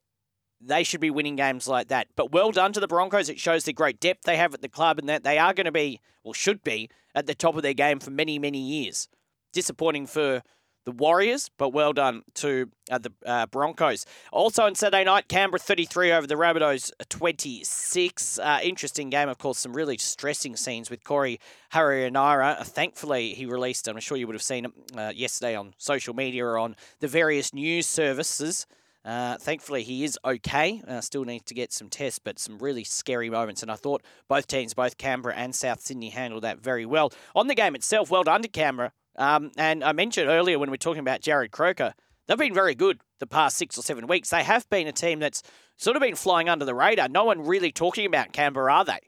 [0.60, 2.08] they should be winning games like that.
[2.16, 3.30] But well done to the Broncos.
[3.30, 5.66] It shows the great depth they have at the club and that they are going
[5.66, 9.08] to be, or should be, at the top of their game for many, many years.
[9.54, 10.42] Disappointing for
[10.88, 14.06] the Warriors, but well done to uh, the uh, Broncos.
[14.32, 18.40] Also on Saturday night, Canberra 33 over the Rabbitohs 26.
[18.40, 21.42] Uh, interesting game, of course, some really distressing scenes with Corey
[21.74, 22.62] Harawira.
[22.62, 26.14] Uh, thankfully, he released, I'm sure you would have seen it uh, yesterday on social
[26.14, 28.66] media or on the various news services.
[29.04, 30.82] Uh, thankfully, he is okay.
[30.88, 33.62] Uh, still needs to get some tests, but some really scary moments.
[33.62, 37.12] And I thought both teams, both Canberra and South Sydney, handled that very well.
[37.36, 38.94] On the game itself, well done to Canberra.
[39.18, 41.94] Um, and I mentioned earlier when we were talking about Jarrod Croker,
[42.28, 44.30] they've been very good the past six or seven weeks.
[44.30, 45.42] They have been a team that's
[45.76, 47.10] sort of been flying under the radar.
[47.10, 49.00] No one really talking about Canberra, are they?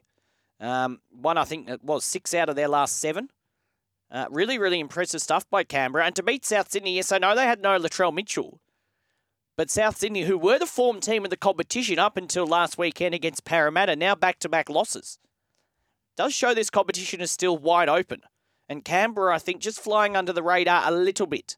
[0.60, 3.28] Um, one, I think, it was six out of their last seven.
[4.10, 6.04] Uh, really, really impressive stuff by Canberra.
[6.04, 8.60] And to beat South Sydney, yes, I know they had no Latrell Mitchell.
[9.56, 13.14] But South Sydney, who were the form team of the competition up until last weekend
[13.14, 15.18] against Parramatta, now back to back losses.
[16.16, 18.22] Does show this competition is still wide open.
[18.70, 21.56] And Canberra, I think, just flying under the radar a little bit.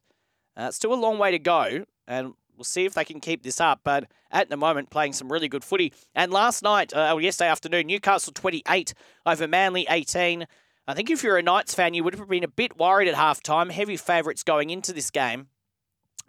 [0.57, 3.61] Uh, still a long way to go, and we'll see if they can keep this
[3.61, 3.81] up.
[3.83, 5.93] But at the moment, playing some really good footy.
[6.15, 8.95] And last night, uh, yesterday afternoon, Newcastle 28
[9.27, 10.47] over Manly 18.
[10.87, 13.13] I think if you're a Knights fan, you would have been a bit worried at
[13.13, 13.69] halftime.
[13.69, 15.49] Heavy favourites going into this game.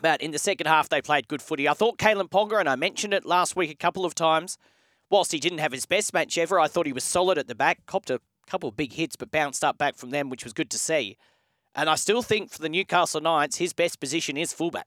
[0.02, 1.66] But in the second half, they played good footy.
[1.66, 4.58] I thought Kalyn Ponga, and I mentioned it last week a couple of times,
[5.08, 7.54] whilst he didn't have his best match ever, I thought he was solid at the
[7.54, 7.86] back.
[7.86, 10.70] Copped a couple of big hits, but bounced up back from them, which was good
[10.70, 11.16] to see.
[11.74, 14.86] And I still think for the Newcastle Knights, his best position is fullback.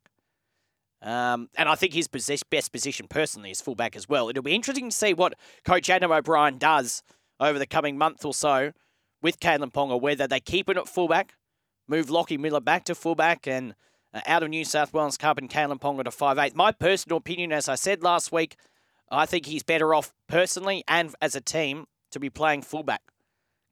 [1.02, 4.30] Um, and I think his best position personally is fullback as well.
[4.30, 7.04] It'll be interesting to see what Coach Adam O'Brien does
[7.40, 8.72] over the coming month or so
[9.22, 11.36] with Kalyn Ponga, whether they keep him at fullback,
[11.88, 13.76] move Lockie Miller back to fullback, and
[14.14, 16.56] uh, out of New South Wales Cup and Kalyn Ponga to five eight.
[16.56, 18.56] My personal opinion, as I said last week,
[19.12, 23.02] I think he's better off personally and as a team to be playing fullback.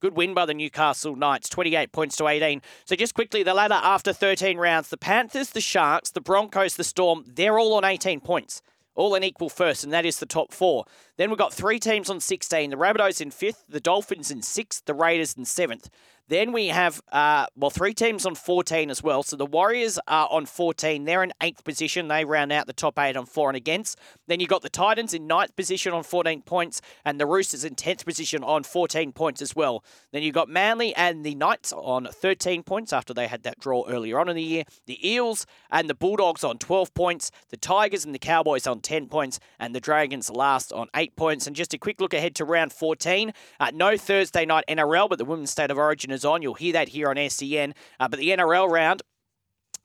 [0.06, 2.62] Good win by the Newcastle Knights, 28 points to 18.
[2.86, 6.84] So just quickly, the ladder after 13 rounds, the Panthers, the Sharks, the Broncos, the
[6.84, 8.62] Storm, they're all on 18 points.
[8.94, 10.86] All in equal first, and that is the top four.
[11.18, 12.70] Then we've got three teams on 16.
[12.70, 15.90] The Rabbitohs in fifth, the Dolphins in sixth, the Raiders in seventh.
[16.28, 19.22] Then we have, uh, well, three teams on 14 as well.
[19.22, 21.06] So the Warriors are on 14.
[21.06, 22.08] They're in eighth position.
[22.08, 24.00] They round out the top eight on for and against.
[24.28, 27.76] Then you've got the Titans in ninth position on 14 points, and the Roosters in
[27.76, 29.84] 10th position on 14 points as well.
[30.12, 33.86] Then you've got Manly and the Knights on 13 points after they had that draw
[33.88, 34.64] earlier on in the year.
[34.88, 37.30] The Eels and the Bulldogs on 12 points.
[37.50, 41.46] The Tigers and the Cowboys on 10 points, and the Dragons last on 8 points.
[41.46, 43.32] And just a quick look ahead to round 14.
[43.60, 46.42] Uh, no Thursday night NRL, but the Women's State of Origin on.
[46.42, 47.74] You'll hear that here on SEN.
[48.00, 49.02] Uh, but the NRL round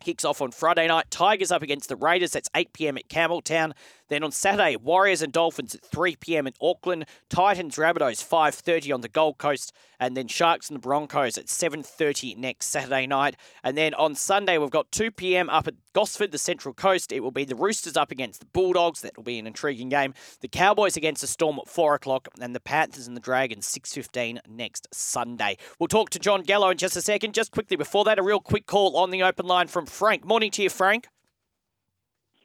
[0.00, 1.10] kicks off on Friday night.
[1.10, 2.32] Tigers up against the Raiders.
[2.32, 2.98] That's 8 p.m.
[2.98, 3.72] at Campbelltown.
[4.10, 6.48] Then on Saturday, Warriors and Dolphins at 3 p.m.
[6.48, 7.06] in Auckland.
[7.28, 12.36] Titans, Rabbitohs 5:30 on the Gold Coast, and then Sharks and the Broncos at 7:30
[12.36, 13.36] next Saturday night.
[13.62, 15.48] And then on Sunday, we've got 2 p.m.
[15.48, 17.12] up at Gosford, the Central Coast.
[17.12, 19.00] It will be the Roosters up against the Bulldogs.
[19.00, 20.12] That will be an intriguing game.
[20.40, 24.40] The Cowboys against the Storm at 4 o'clock, and the Panthers and the Dragons 6:15
[24.48, 25.56] next Sunday.
[25.78, 27.32] We'll talk to John Gallo in just a second.
[27.32, 30.24] Just quickly before that, a real quick call on the open line from Frank.
[30.24, 31.06] Morning to you, Frank.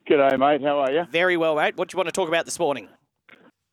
[0.10, 0.62] G'day, mate.
[0.62, 1.04] How are you?
[1.10, 1.76] Very well, mate.
[1.78, 2.88] What do you want to talk about this morning?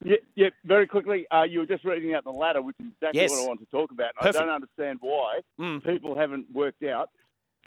[0.04, 1.26] Yeah, yeah very quickly.
[1.30, 3.30] Uh, you were just reading out the ladder, which is exactly Yes.
[3.32, 4.12] what I want to talk about.
[4.20, 5.84] I don't understand why Mm.
[5.84, 7.10] people haven't worked out.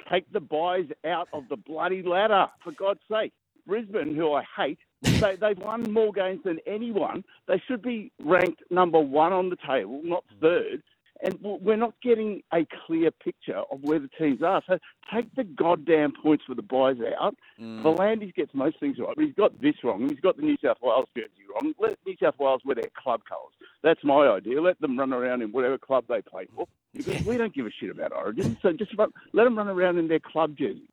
[0.09, 3.31] Take the byes out of the bloody ladder, for God's sake.
[3.67, 7.23] Brisbane, who I hate, they, they've won more games than anyone.
[7.47, 10.81] They should be ranked number one on the table, not third.
[11.23, 14.61] And we're not getting a clear picture of where the teams are.
[14.67, 14.77] So
[15.13, 17.35] take the goddamn points for the byes out.
[17.59, 17.81] Mm.
[17.83, 20.09] V'landys gets most things right, but he's got this wrong.
[20.09, 21.73] He's got the New South Wales jersey wrong.
[21.79, 23.53] Let New South Wales wear their club colours.
[23.81, 24.61] That's my idea.
[24.61, 26.67] Let them run around in whatever club they play for.
[26.93, 28.57] Because we don't give a shit about Origin.
[28.61, 30.89] So just run, let them run around in their club jersey.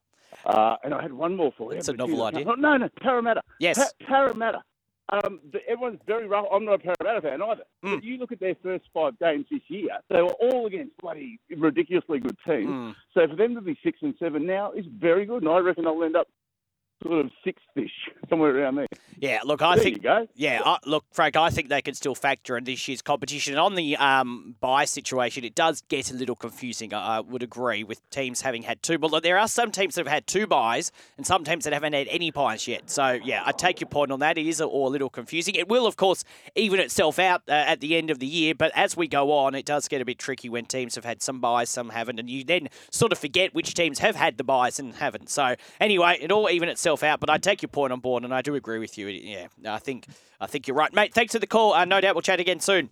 [0.46, 1.78] Uh, and I had one more for you.
[1.78, 2.44] It's a novel idea.
[2.44, 3.42] No, no, no, Parramatta.
[3.58, 3.76] Yes.
[3.76, 4.62] Pa- Parramatta.
[5.12, 6.46] Um, everyone's very rough.
[6.50, 7.64] I'm not a Parramatta fan either.
[7.84, 7.96] Mm.
[7.96, 11.38] But you look at their first five games this year, they were all against bloody
[11.54, 12.66] ridiculously good teams.
[12.66, 12.94] Mm.
[13.12, 15.84] So for them to be six and seven now is very good, and I reckon
[15.84, 16.28] they'll end up
[17.02, 17.90] sort of sixth-ish,
[18.30, 18.86] somewhere around there.
[19.18, 20.26] Yeah, look, I there think you go.
[20.34, 23.56] Yeah, I, look, Frank, I think they can still factor in this year's competition.
[23.56, 26.92] On the um, bye situation, it does get a little confusing.
[26.92, 29.94] I, I would agree with teams having had two, but look, there are some teams
[29.94, 32.90] that have had two byes and some teams that haven't had any byes yet.
[32.90, 34.38] So, yeah, I take your point on that.
[34.38, 35.54] It is a little confusing.
[35.54, 38.72] It will, of course, even itself out uh, at the end of the year, but
[38.74, 41.40] as we go on, it does get a bit tricky when teams have had some
[41.40, 44.78] byes, some haven't, and you then sort of forget which teams have had the byes
[44.78, 45.30] and haven't.
[45.30, 48.34] So, anyway, it all even itself out, but I take your point on board, and
[48.34, 49.08] I do agree with you.
[49.08, 50.06] Yeah, I think
[50.40, 51.14] I think you're right, mate.
[51.14, 51.72] Thanks for the call.
[51.72, 52.90] Uh, no doubt we'll chat again soon.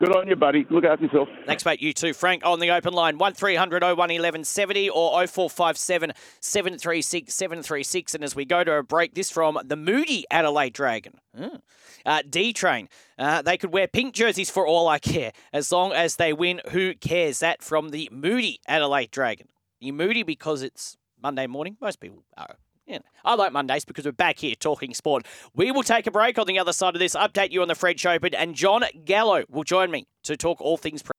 [0.00, 0.66] Good on you, buddy.
[0.70, 1.28] Look after yourself.
[1.46, 1.80] Thanks, mate.
[1.80, 2.14] You too.
[2.14, 8.14] Frank on the open line, 1300 01 1170 or 0457 736 736.
[8.14, 11.20] And as we go to a break, this from the Moody Adelaide Dragon.
[11.36, 11.56] Hmm.
[12.04, 12.88] Uh, D Train.
[13.18, 15.32] Uh, they could wear pink jerseys for all I care.
[15.52, 17.38] As long as they win, who cares?
[17.38, 19.48] That from the Moody Adelaide Dragon.
[19.78, 21.78] You moody because it's Monday morning?
[21.80, 22.56] Most people are.
[22.86, 22.98] Yeah.
[23.24, 25.24] I like Mondays because we're back here talking sport.
[25.54, 27.74] We will take a break on the other side of this, update you on the
[27.74, 31.02] French Open, and John Gallo will join me to talk all things.
[31.02, 31.12] Pre-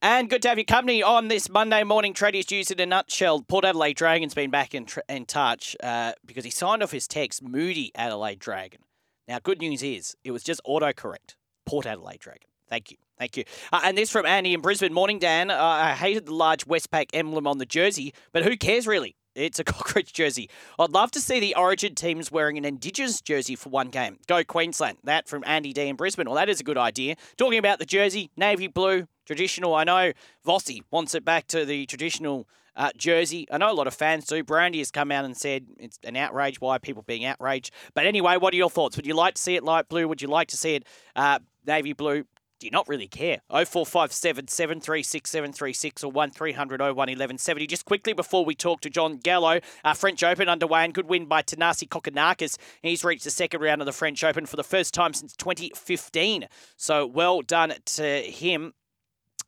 [0.00, 2.14] and good to have your company on this Monday morning.
[2.14, 3.42] Tradies News in a nutshell.
[3.42, 7.08] Port Adelaide Dragon's been back in, tr- in touch uh, because he signed off his
[7.08, 8.82] text, Moody Adelaide Dragon.
[9.26, 11.34] Now, good news is it was just autocorrect.
[11.66, 12.46] Port Adelaide Dragon.
[12.68, 12.98] Thank you.
[13.18, 13.44] Thank you.
[13.72, 14.92] Uh, and this from Andy in Brisbane.
[14.92, 15.50] Morning, Dan.
[15.50, 19.16] Uh, I hated the large Westpac emblem on the jersey, but who cares really?
[19.34, 20.48] It's a cockroach jersey.
[20.78, 24.18] I'd love to see the Origin teams wearing an Indigenous jersey for one game.
[24.26, 24.98] Go Queensland.
[25.04, 26.26] That from Andy D in Brisbane.
[26.26, 27.16] Well, that is a good idea.
[27.36, 29.74] Talking about the jersey, navy blue, traditional.
[29.74, 30.12] I know
[30.46, 33.46] Vossi wants it back to the traditional uh, jersey.
[33.50, 34.42] I know a lot of fans do.
[34.42, 36.60] Brandy has come out and said it's an outrage.
[36.60, 37.72] Why people being outraged?
[37.94, 38.96] But anyway, what are your thoughts?
[38.96, 40.08] Would you like to see it light blue?
[40.08, 40.84] Would you like to see it
[41.16, 42.24] uh, navy blue?
[42.60, 43.40] Do you not really care?
[43.50, 47.66] 0457 736 736 or 1300 01 1170.
[47.66, 51.26] Just quickly before we talk to John Gallo, uh, French Open underway and good win
[51.26, 52.56] by Thanasi Kokkinakis.
[52.82, 56.46] He's reached the second round of the French Open for the first time since 2015.
[56.76, 58.74] So well done to him.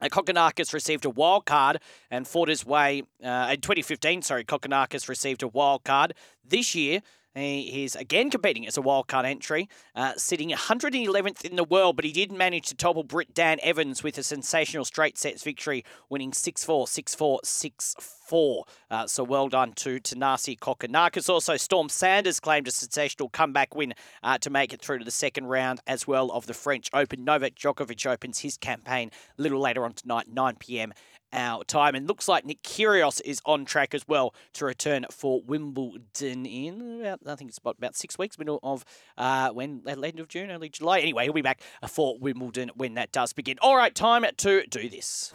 [0.01, 4.23] Uh, Kokkinakis received a wild card and fought his way uh, in 2015.
[4.23, 6.12] Sorry, Kokkinakis received a wild card.
[6.45, 7.01] This year,
[7.37, 12.05] he is again competing as a wildcard entry, uh, sitting 111th in the world, but
[12.05, 16.33] he did manage to topple Brit Dan Evans with a sensational straight sets victory, winning
[16.33, 18.64] 6 4, 6 4, 6 4.
[18.90, 21.29] Uh, so well done to Thanasi Kokkinakis.
[21.29, 25.11] Also, Storm Sanders claimed a sensational comeback win uh, to make it through to the
[25.11, 27.25] second round as well of the French Open.
[27.25, 30.92] Novak Djokovic opens his campaign a little later on tonight, 9 p.m
[31.32, 31.94] our time.
[31.94, 37.00] And looks like Nick Kyrgios is on track as well to return for Wimbledon in
[37.00, 38.84] about, I think it's about, about six weeks, middle of
[39.16, 41.00] uh, when, at the end of June, early July.
[41.00, 43.58] Anyway, he'll be back for Wimbledon when that does begin.
[43.60, 45.32] All right, time to do this.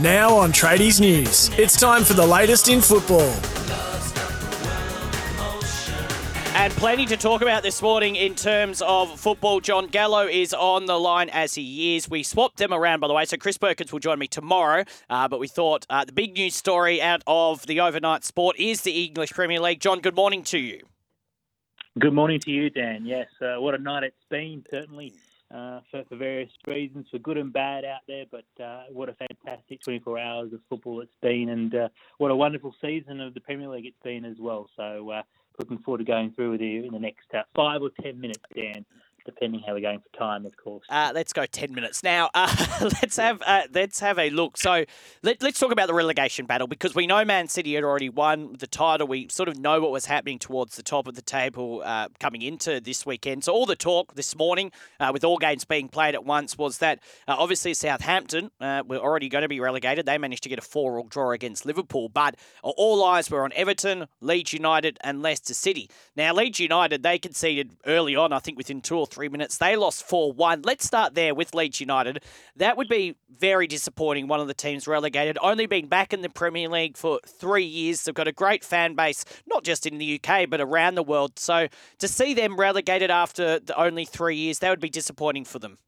[0.00, 3.57] Now on Tradies News, it's time for the latest in football.
[6.68, 9.58] And plenty to talk about this morning in terms of football.
[9.58, 12.10] John Gallo is on the line as he is.
[12.10, 14.84] We swapped them around, by the way, so Chris Perkins will join me tomorrow.
[15.08, 18.82] Uh, but we thought uh, the big news story out of the overnight sport is
[18.82, 19.80] the English Premier League.
[19.80, 20.82] John, good morning to you.
[21.98, 23.06] Good morning to you, Dan.
[23.06, 25.14] Yes, uh, what a night it's been, certainly.
[25.50, 28.26] Uh, for, for, various reasons, for good and bad out there.
[28.30, 32.36] But uh, what a fantastic 24 hours of football it's been, and uh, what a
[32.36, 34.68] wonderful season of the Premier League it's been as well.
[34.76, 35.22] So uh,
[35.58, 38.42] looking forward to going through with you in the next uh, five or ten minutes,
[38.54, 38.84] Dan
[39.28, 40.86] depending how we're going for time, of course.
[40.88, 42.30] Uh, let's go ten minutes now.
[42.32, 42.54] Uh,
[43.02, 44.56] let's have uh, let's have a look.
[44.56, 44.84] So
[45.22, 48.56] let, us talk about the relegation battle because we know Man City had already won
[48.58, 49.06] the title.
[49.06, 52.40] We sort of know what was happening towards the top of the table uh, coming
[52.40, 53.44] into this weekend.
[53.44, 56.78] So all the talk this morning, uh, with all games being played at once, was
[56.78, 60.06] that uh, obviously Southampton were already going to be relegated.
[60.06, 64.06] They managed to get a four-all draw against Liverpool, but all eyes were on Everton,
[64.20, 65.90] Leeds United, and Leicester City.
[66.16, 69.58] Now Leeds United they conceded early on, I think within two or three three minutes.
[69.58, 70.62] They lost 4 1.
[70.62, 72.22] Let's start there with Leeds United.
[72.54, 74.28] That would be very disappointing.
[74.28, 78.04] One of the teams relegated, only been back in the Premier League for three years.
[78.04, 81.36] They've got a great fan base, not just in the UK, but around the world.
[81.36, 81.66] So
[81.98, 85.78] to see them relegated after the only three years, that would be disappointing for them.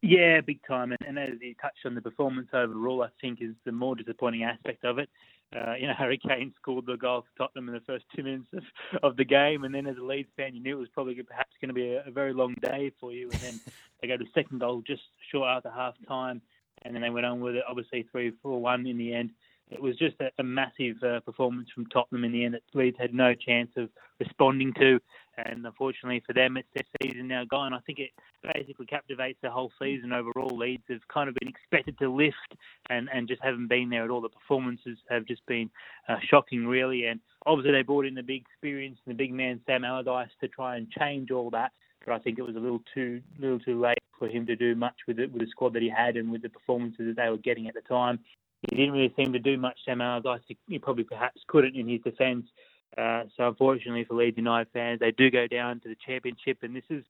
[0.00, 0.92] Yeah, big time.
[0.92, 4.44] And, and as you touched on, the performance overall, I think, is the more disappointing
[4.44, 5.08] aspect of it.
[5.54, 8.48] Uh, you know, Harry Kane scored the goal for Tottenham in the first two minutes
[8.52, 8.62] of,
[9.02, 11.52] of the game, and then as a Leeds fan, you knew it was probably perhaps
[11.60, 13.30] going to be a, a very long day for you.
[13.30, 13.60] And then
[14.00, 16.40] they go to the second goal just short after half time,
[16.82, 19.30] and then they went on with it, obviously 3 4 1 in the end.
[19.72, 22.96] It was just a, a massive uh, performance from Tottenham in the end that Leeds
[22.98, 23.88] had no chance of
[24.20, 25.00] responding to
[25.38, 27.72] and unfortunately for them, it's their season now gone.
[27.72, 28.10] I think it
[28.54, 30.56] basically captivates the whole season overall.
[30.56, 32.36] Leeds have kind of been expected to lift
[32.90, 34.20] and, and just haven't been there at all.
[34.20, 35.70] The performances have just been
[36.08, 37.06] uh, shocking, really.
[37.06, 40.48] And obviously, they brought in the big experience and the big man Sam Allardyce to
[40.48, 41.72] try and change all that.
[42.04, 44.74] But I think it was a little too little too late for him to do
[44.74, 47.30] much with it with the squad that he had and with the performances that they
[47.30, 48.18] were getting at the time.
[48.70, 49.78] He didn't really seem to do much.
[49.84, 52.46] Sam Allardyce, he probably perhaps couldn't in his defence.
[52.96, 56.76] Uh, so unfortunately for Leeds United fans, they do go down to the championship, and
[56.76, 57.04] this is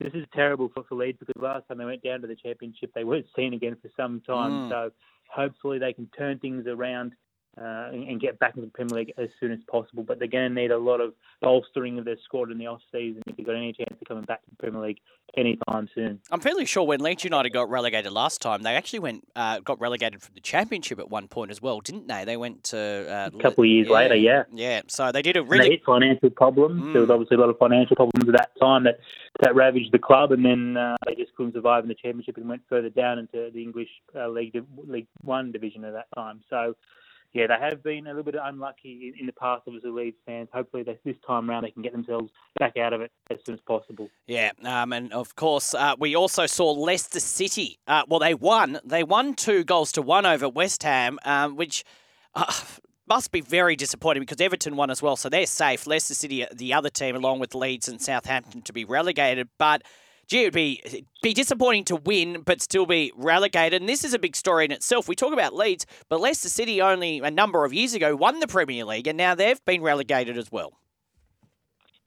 [0.00, 2.92] this is terrible for, for Leeds because last time they went down to the championship,
[2.94, 4.50] they weren't seen again for some time.
[4.50, 4.70] Mm.
[4.70, 4.90] So
[5.28, 7.14] hopefully they can turn things around
[7.60, 10.04] uh, and, and, get back into the Premier League as soon as possible.
[10.04, 12.80] But they're going to need a lot of bolstering of their squad in the off
[12.92, 15.00] season if they've got any chance of coming back to the Premier League
[15.36, 16.20] anytime soon.
[16.30, 19.80] I'm fairly sure when Leeds United got relegated last time, they actually went uh, got
[19.80, 22.24] relegated from the Championship at one point as well, didn't they?
[22.24, 24.82] They went to uh, a couple of years yeah, later, yeah, yeah.
[24.86, 26.82] So they did a really they hit financial problems.
[26.82, 26.92] Mm.
[26.92, 29.00] There was obviously a lot of financial problems at that time that
[29.40, 32.48] that ravaged the club, and then uh, they just couldn't survive in the Championship and
[32.48, 36.40] went further down into the English uh, League League One division at that time.
[36.50, 36.74] So
[37.32, 40.48] yeah, they have been a little bit unlucky in, the past, obviously, Leeds fans.
[40.52, 43.54] Hopefully, they, this time around, they can get themselves back out of it as soon
[43.54, 44.08] as possible.
[44.26, 47.78] Yeah, um, and of course, uh, we also saw Leicester City.
[47.86, 48.80] Uh, well, they won.
[48.84, 51.84] They won two goals to one over West Ham, um, which.
[52.34, 52.52] Uh,
[53.08, 55.86] must be very disappointing because Everton won as well, so they're safe.
[55.86, 59.48] Leicester City, the other team, along with Leeds and Southampton, to be relegated.
[59.58, 59.82] But
[60.28, 63.82] gee, it'd be be disappointing to win, but still be relegated.
[63.82, 65.08] And this is a big story in itself.
[65.08, 68.46] We talk about Leeds, but Leicester City only a number of years ago won the
[68.46, 70.74] Premier League, and now they've been relegated as well.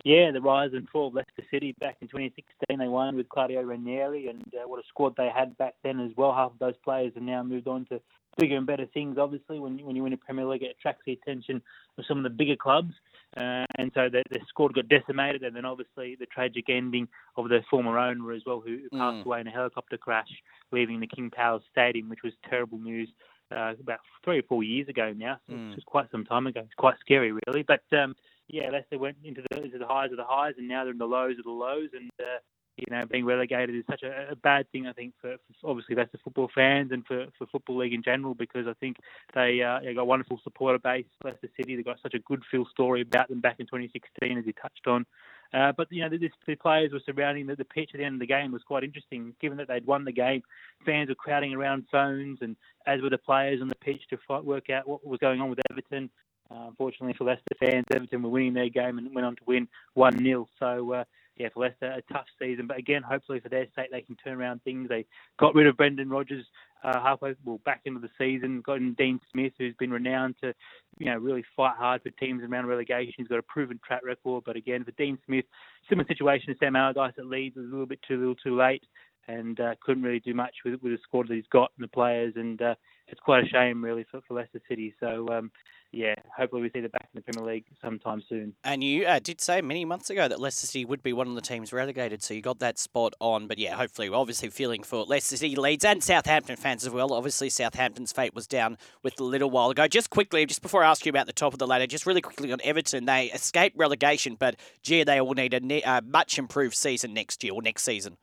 [0.04, 3.62] Yeah, the rise and fall of Leicester City back in 2016, they won with Claudio
[3.62, 6.34] Ranieri, and uh, what a squad they had back then as well.
[6.34, 8.02] Half of those players have now moved on to
[8.38, 9.18] bigger and better things.
[9.20, 11.62] Obviously, when when you win a Premier League, it attracts the attention
[11.98, 12.94] of some of the bigger clubs.
[13.38, 17.48] Uh, and so the, the squad got decimated, and then obviously the tragic ending of
[17.48, 19.26] the former owner as well, who, who passed mm.
[19.26, 20.28] away in a helicopter crash,
[20.72, 23.10] leaving the King Power Stadium, which was terrible news
[23.56, 25.38] uh, about three or four years ago now.
[25.48, 25.74] So mm.
[25.76, 26.62] It's quite some time ago.
[26.62, 27.64] It's quite scary, really.
[27.64, 28.16] But um,
[28.48, 30.98] yeah, Leicester went into the, into the highs of the highs, and now they're in
[30.98, 32.40] the lows of the lows, and uh,
[32.78, 34.88] you know, being relegated is such a, a bad thing.
[34.88, 38.04] I think for, for obviously that's the football fans and for, for football league in
[38.04, 38.98] general because I think
[39.34, 41.06] they uh, they got a wonderful supporter base.
[41.24, 44.46] Leicester City they got such a good feel story about them back in 2016 as
[44.46, 45.06] you touched on.
[45.54, 48.16] Uh, but you know, the, the players were surrounding the, the pitch at the end
[48.16, 49.34] of the game was quite interesting.
[49.42, 50.42] Given that they'd won the game,
[50.86, 52.56] fans were crowding around phones, and
[52.88, 55.50] as were the players on the pitch to fight, work out what was going on
[55.50, 56.10] with Everton.
[56.50, 59.68] Uh, unfortunately for Leicester fans, Everton were winning their game and went on to win
[59.94, 61.04] one 0 So uh,
[61.42, 62.68] yeah, for Leicester, a tough season.
[62.68, 64.90] But again, hopefully for their sake, they can turn around things.
[64.90, 65.06] They
[65.40, 66.46] got rid of Brendan Rodgers
[66.84, 68.62] uh, halfway, well, back into the season.
[68.62, 70.54] Got in Dean Smith, who's been renowned to,
[71.00, 73.14] you know, really fight hard for teams around relegation.
[73.18, 74.44] He's got a proven track record.
[74.46, 75.46] But again, for Dean Smith,
[75.90, 78.84] similar situation to Sam Allardyce at Leeds, was a little bit too little too late.
[79.28, 81.90] And uh, couldn't really do much with with the squad that he's got and the
[81.90, 82.76] players, and uh,
[83.08, 84.94] it's quite a shame really for, for Leicester City.
[85.00, 85.52] So um,
[85.92, 88.54] yeah, hopefully we see them back in the Premier League sometime soon.
[88.64, 91.36] And you uh, did say many months ago that Leicester City would be one of
[91.36, 93.48] the teams relegated, so you got that spot on.
[93.48, 97.14] But yeah, hopefully, we're obviously feeling for Leicester City Leeds and Southampton fans as well.
[97.14, 99.88] Obviously, Southampton's fate was down with a little while ago.
[99.88, 102.22] Just quickly, just before I ask you about the top of the ladder, just really
[102.22, 106.40] quickly on Everton, they escaped relegation, but gee, they will need a ne- uh, much
[106.40, 108.18] improved season next year or next season.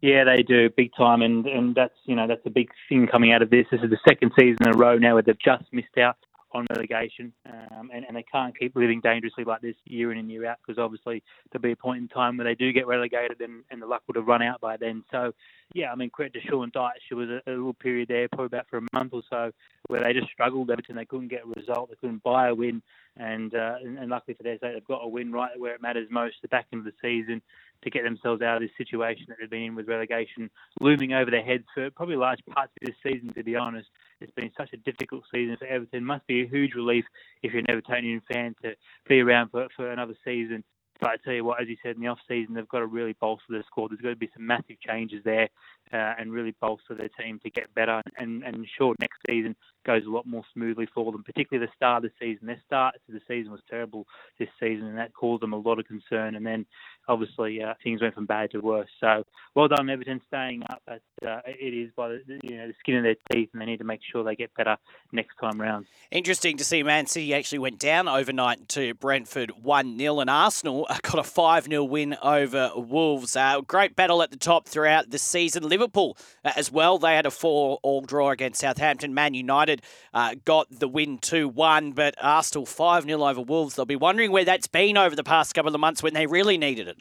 [0.00, 3.32] Yeah, they do big time, and and that's you know that's a big thing coming
[3.32, 3.66] out of this.
[3.70, 6.16] This is the second season in a row now where they've just missed out
[6.52, 10.30] on relegation, um, and, and they can't keep living dangerously like this year in and
[10.30, 13.40] year out because obviously there'll be a point in time where they do get relegated
[13.40, 15.04] and, and the luck would have run out by then.
[15.10, 15.32] So,
[15.74, 16.90] yeah, I mean, credit to Sean Dyche.
[17.08, 19.52] There was a, a little period there, probably about for a month or so,
[19.86, 20.70] where they just struggled.
[20.70, 22.82] Everton, they couldn't get a result, they couldn't buy a win,
[23.16, 25.82] and, uh, and, and luckily for their sake, they've got a win right where it
[25.82, 27.40] matters most, the back end of the season
[27.82, 30.50] to get themselves out of this situation that they've been in with relegation
[30.80, 33.88] looming over their heads for probably large parts of this season, to be honest.
[34.20, 36.04] It's been such a difficult season for Everton.
[36.04, 37.04] Must be a huge relief
[37.42, 38.74] if you're an Evertonian fan to
[39.08, 40.62] be around for, for another season.
[41.00, 42.86] But I tell you what, as you said in the off season, they've got to
[42.86, 43.90] really bolster their squad.
[43.90, 45.48] There's got to be some massive changes there,
[45.92, 50.04] uh, and really bolster their team to get better and, and ensure next season goes
[50.06, 51.22] a lot more smoothly for them.
[51.24, 52.46] Particularly the start of the season.
[52.46, 54.06] Their start to the season was terrible
[54.38, 56.34] this season, and that caused them a lot of concern.
[56.34, 56.66] And then
[57.08, 58.88] obviously uh, things went from bad to worse.
[59.00, 59.24] So
[59.54, 60.82] well done, Everton, staying up.
[60.86, 63.66] But uh, it is by the you know the skin of their teeth, and they
[63.66, 64.76] need to make sure they get better
[65.12, 65.86] next time round.
[66.10, 70.86] Interesting to see Man City actually went down overnight to Brentford one 0 and Arsenal
[71.02, 73.36] got a five 0 win over Wolves.
[73.36, 75.68] Uh, great battle at the top throughout the season.
[75.68, 76.98] Liverpool uh, as well.
[76.98, 79.14] They had a four all draw against Southampton.
[79.14, 79.69] Man United
[80.12, 83.76] uh, got the win two one, but Arsenal five 0 over Wolves.
[83.76, 86.58] They'll be wondering where that's been over the past couple of months when they really
[86.58, 86.98] needed it.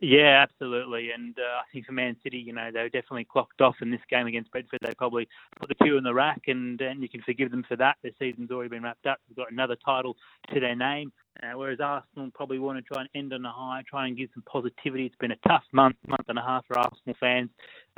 [0.00, 1.10] Yeah, absolutely.
[1.12, 3.90] And uh, I think for Man City, you know, they were definitely clocked off in
[3.90, 4.80] this game against Brentford.
[4.82, 5.28] They probably
[5.58, 7.96] put the two in the rack, and, and you can forgive them for that.
[8.02, 9.18] Their season's already been wrapped up.
[9.28, 10.16] They've got another title
[10.52, 11.12] to their name.
[11.42, 14.28] Uh, whereas Arsenal probably want to try and end on a high, try and give
[14.34, 15.06] some positivity.
[15.06, 17.50] It's been a tough month, month and a half for Arsenal fans,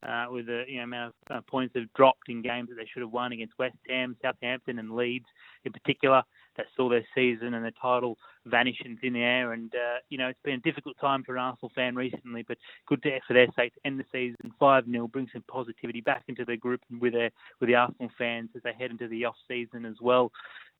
[0.02, 2.88] uh, with the you know, amount of uh, points they've dropped in games that they
[2.90, 5.26] should have won against West Ham, Southampton, and Leeds
[5.66, 6.22] in particular
[6.56, 9.52] that saw their season and the title vanish in thin air.
[9.52, 12.58] And uh, you know, it's been a difficult time for an Arsenal fan recently, but
[12.86, 16.24] good to, for their sake to end the season five 0 bring some positivity back
[16.28, 17.30] into the group and with their
[17.60, 20.32] with the Arsenal fans as they head into the off season as well.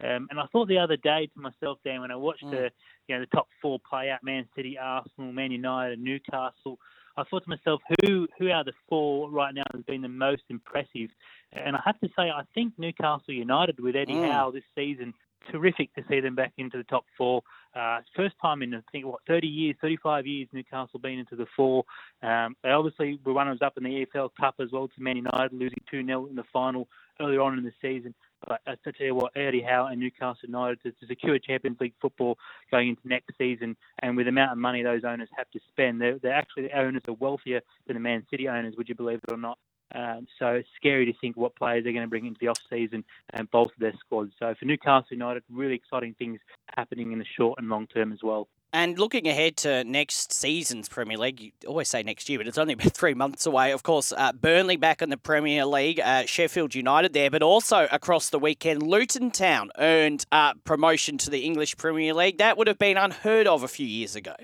[0.03, 2.51] Um, and I thought the other day to myself, Dan, when I watched mm.
[2.51, 2.71] the
[3.09, 6.79] you know the top four play out, Man City, Arsenal, Man United, Newcastle.
[7.19, 10.43] I thought to myself, who who are the four right now has been the most
[10.51, 11.09] impressive?
[11.53, 14.31] And I have to say, I think Newcastle United with Eddie mm.
[14.31, 15.15] Howe this season
[15.51, 17.43] terrific to see them back into the top four.
[17.75, 21.47] Uh, first time in I think what 30 years, 35 years, Newcastle been into the
[21.55, 21.85] four.
[22.23, 25.53] Um, they obviously were runners up in the EFL Cup as well to Man United,
[25.53, 26.89] losing 2 0 in the final
[27.21, 28.15] earlier on in the season.
[28.47, 31.95] But I tell you what, Eddie Howe and Newcastle United to, to secure Champions League
[32.01, 32.39] football
[32.71, 36.01] going into next season, and with the amount of money those owners have to spend,
[36.01, 38.75] they're, they're actually the owners are wealthier than the Man City owners.
[38.77, 39.59] Would you believe it or not?
[39.95, 42.59] Um, so it's scary to think what players they're going to bring into the off
[42.69, 44.33] season and bolster their squad.
[44.39, 46.41] So for Newcastle United, really exciting things
[46.77, 48.49] happening in the short and long term as well.
[48.73, 52.59] And looking ahead to next season's Premier League, you always say next year, but it's
[52.59, 53.73] only about three months away.
[53.73, 57.89] Of course, uh, Burnley back in the Premier League, uh, Sheffield United there, but also
[57.91, 62.39] across the weekend, Luton Town earned uh, promotion to the English Premier League.
[62.39, 64.35] That would have been unheard of a few years ago.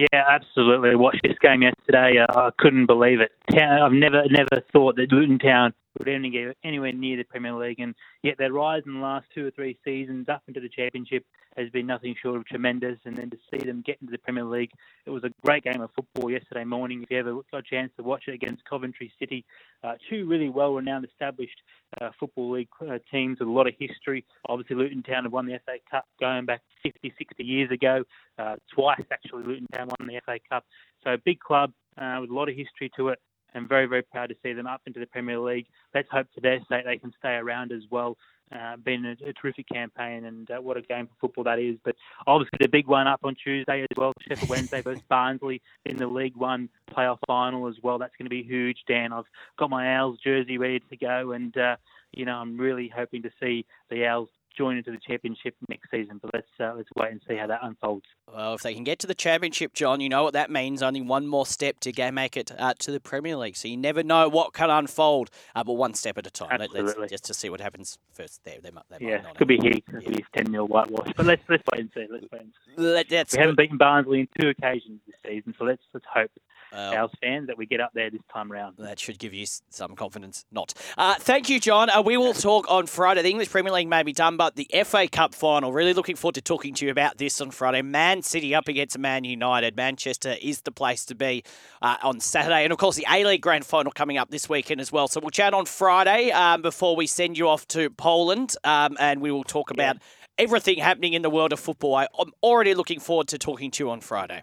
[0.00, 0.90] Yeah, absolutely.
[0.90, 2.18] I watched this game yesterday.
[2.18, 3.32] Uh, I couldn't believe it.
[3.52, 7.78] I've never never thought that Luton Town would only get anywhere near the Premier League,
[7.78, 11.24] and yet their rise in the last two or three seasons up into the Championship
[11.56, 12.98] has been nothing short of tremendous.
[13.04, 14.70] And then to see them get into the Premier League,
[15.04, 17.02] it was a great game of football yesterday morning.
[17.02, 19.44] If you ever got a chance to watch it against Coventry City,
[19.84, 21.60] uh, two really well-renowned, established
[22.00, 24.24] uh, football league uh, teams with a lot of history.
[24.48, 28.04] Obviously, Luton Town have won the FA Cup going back 50, 60 years ago.
[28.38, 30.64] Uh, twice actually, Luton Town won the FA Cup.
[31.04, 33.18] So a big club uh, with a lot of history to it
[33.54, 35.66] and very, very proud to see them up into the Premier League.
[35.94, 38.16] Let's hope for their sake they can stay around as well.
[38.52, 41.76] Uh, been a, a terrific campaign, and uh, what a game for football that is.
[41.84, 41.94] But
[42.26, 46.08] obviously, the big one up on Tuesday as well, Sheffield Wednesday versus Barnsley in the
[46.08, 47.98] League One playoff final as well.
[47.98, 49.12] That's going to be huge, Dan.
[49.12, 49.26] I've
[49.56, 51.76] got my Owls jersey ready to go, and uh,
[52.12, 56.18] you know I'm really hoping to see the Owls join into the championship next season.
[56.22, 58.06] But let's uh, let's wait and see how that unfolds.
[58.32, 60.82] Well, if they can get to the championship, John, you know what that means.
[60.82, 63.56] Only one more step to make it uh, to the Premier League.
[63.56, 66.60] So you never know what can unfold, uh, but one step at a time.
[66.60, 66.94] Absolutely.
[67.00, 68.42] Let's, just to see what happens first.
[68.44, 69.74] There, they might, they yeah, could be here.
[69.90, 70.10] Could yeah.
[70.10, 71.12] be ten 0 whitewash.
[71.16, 72.06] But let's let's wait and see.
[72.10, 72.82] Let's wait and see.
[72.82, 76.30] Let, we haven't beaten Barnsley in two occasions this season, so let's let's hope
[76.72, 78.76] Well- South fans that we get up there this time round.
[78.78, 80.44] That should give you some confidence.
[80.52, 80.74] Not.
[80.96, 81.90] Uh, thank you, John.
[81.90, 83.22] Uh, we will talk on Friday.
[83.22, 85.72] The English Premier League may be done, but the FA Cup final.
[85.72, 87.82] Really looking forward to talking to you about this on Friday.
[87.82, 89.76] Man City up against Man United.
[89.76, 91.42] Manchester is the place to be
[91.82, 92.64] uh, on Saturday.
[92.64, 95.08] And of course, the A League Grand Final coming up this weekend as well.
[95.08, 99.20] So we'll chat on Friday um, before we send you off to Poland um, and
[99.20, 99.96] we will talk about
[100.38, 101.96] everything happening in the world of football.
[101.96, 104.42] I'm already looking forward to talking to you on Friday.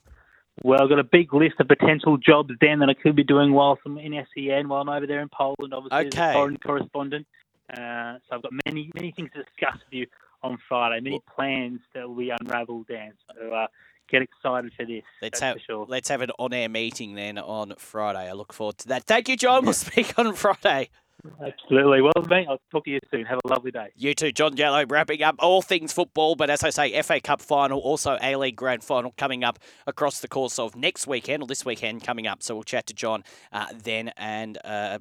[0.63, 3.53] Well, I've got a big list of potential jobs, Dan, that I could be doing
[3.53, 7.27] whilst I'm in SEN, while I'm over there in Poland, obviously, as a foreign correspondent.
[7.69, 10.07] Uh, so I've got many, many things to discuss with you
[10.41, 13.13] on Friday, many plans that will be unravelled, Dan.
[13.27, 13.67] So uh,
[14.09, 15.03] get excited for this.
[15.21, 15.85] Let's that's have for sure.
[15.87, 18.29] let's have an on-air meeting then on Friday.
[18.29, 19.03] I look forward to that.
[19.03, 19.65] Thank you, John.
[19.65, 20.89] We'll speak on Friday.
[21.45, 22.01] Absolutely.
[22.01, 23.25] Well, mate, I'll talk to you soon.
[23.25, 23.89] Have a lovely day.
[23.95, 26.35] You too, John Gallo, wrapping up all things football.
[26.35, 30.19] But as I say, FA Cup final, also A League Grand Final coming up across
[30.19, 32.43] the course of next weekend or this weekend coming up.
[32.43, 34.57] So we'll chat to John uh, then and.
[34.63, 34.99] Uh,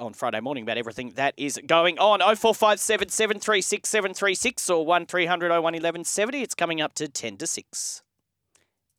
[0.00, 2.18] on Friday morning about everything that is going on.
[2.18, 6.42] 0457 736 736 or 1300 01 1170.
[6.42, 8.02] It's coming up to 10 to 6.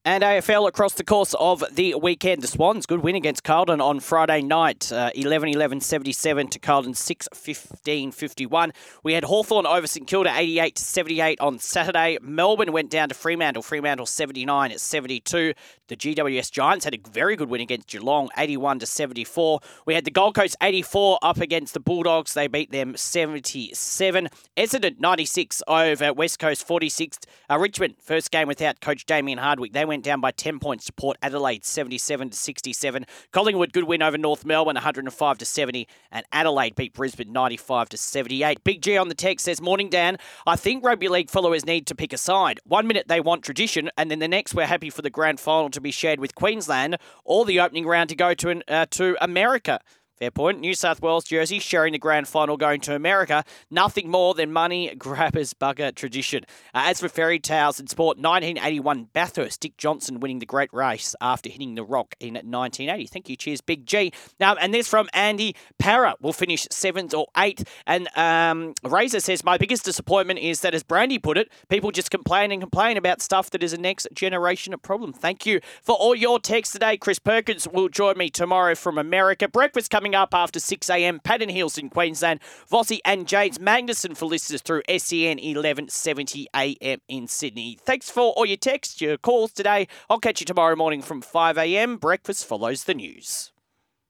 [0.05, 2.41] And AFL across the course of the weekend.
[2.41, 4.89] The Swans, good win against Carlton on Friday night.
[4.93, 8.71] Uh, 11 11 77 to Carlton 6 15 51.
[9.03, 12.17] We had Hawthorn over St Kilda 88 to 78 on Saturday.
[12.21, 13.61] Melbourne went down to Fremantle.
[13.61, 15.53] Fremantle 79 at 72.
[15.89, 19.59] The GWS Giants had a very good win against Geelong 81 to 74.
[19.85, 22.35] We had the Gold Coast 84 up against the Bulldogs.
[22.35, 24.29] They beat them 77.
[24.55, 27.19] Essendon 96 over West Coast 46.
[27.49, 29.73] Uh, Richmond, first game without coach Damien Hardwick.
[29.73, 33.05] They went down by 10 points to Port Adelaide 77 to 67.
[33.31, 35.87] Collingwood, good win over North Melbourne 105 to 70.
[36.11, 38.63] And Adelaide beat Brisbane 95 to 78.
[38.63, 40.17] Big G on the text says, Morning, Dan.
[40.45, 42.59] I think rugby league followers need to pick a side.
[42.65, 45.71] One minute they want tradition, and then the next we're happy for the grand final
[45.71, 49.17] to be shared with Queensland or the opening round to go to, an, uh, to
[49.19, 49.79] America.
[50.19, 50.59] Fair point.
[50.59, 53.45] New South Wales jersey sharing the grand final going to America.
[53.71, 56.43] Nothing more than money grabbers bugger tradition.
[56.75, 61.15] Uh, as for fairy tales and sport, 1981 Bathurst, Dick Johnson winning the great race
[61.21, 63.05] after hitting the rock in 1980.
[63.07, 63.37] Thank you.
[63.37, 64.11] Cheers, Big G.
[64.41, 67.63] Now, and this from Andy Para will finish seventh or eighth.
[67.87, 72.11] And um, Razor says, My biggest disappointment is that, as Brandy put it, people just
[72.11, 75.13] complain and complain about stuff that is a next generation problem.
[75.13, 76.97] Thank you for all your texts today.
[76.97, 79.47] Chris Perkins will join me tomorrow from America.
[79.47, 81.19] Breakfast coming up after 6 a.m.
[81.19, 82.39] Patton Hills in Queensland.
[82.69, 87.01] Vossi and James Magnussen for listeners through SEN 1170 a.m.
[87.07, 87.77] in Sydney.
[87.81, 89.87] Thanks for all your texts, your calls today.
[90.09, 91.97] I'll catch you tomorrow morning from 5 a.m.
[91.97, 93.51] Breakfast follows the news.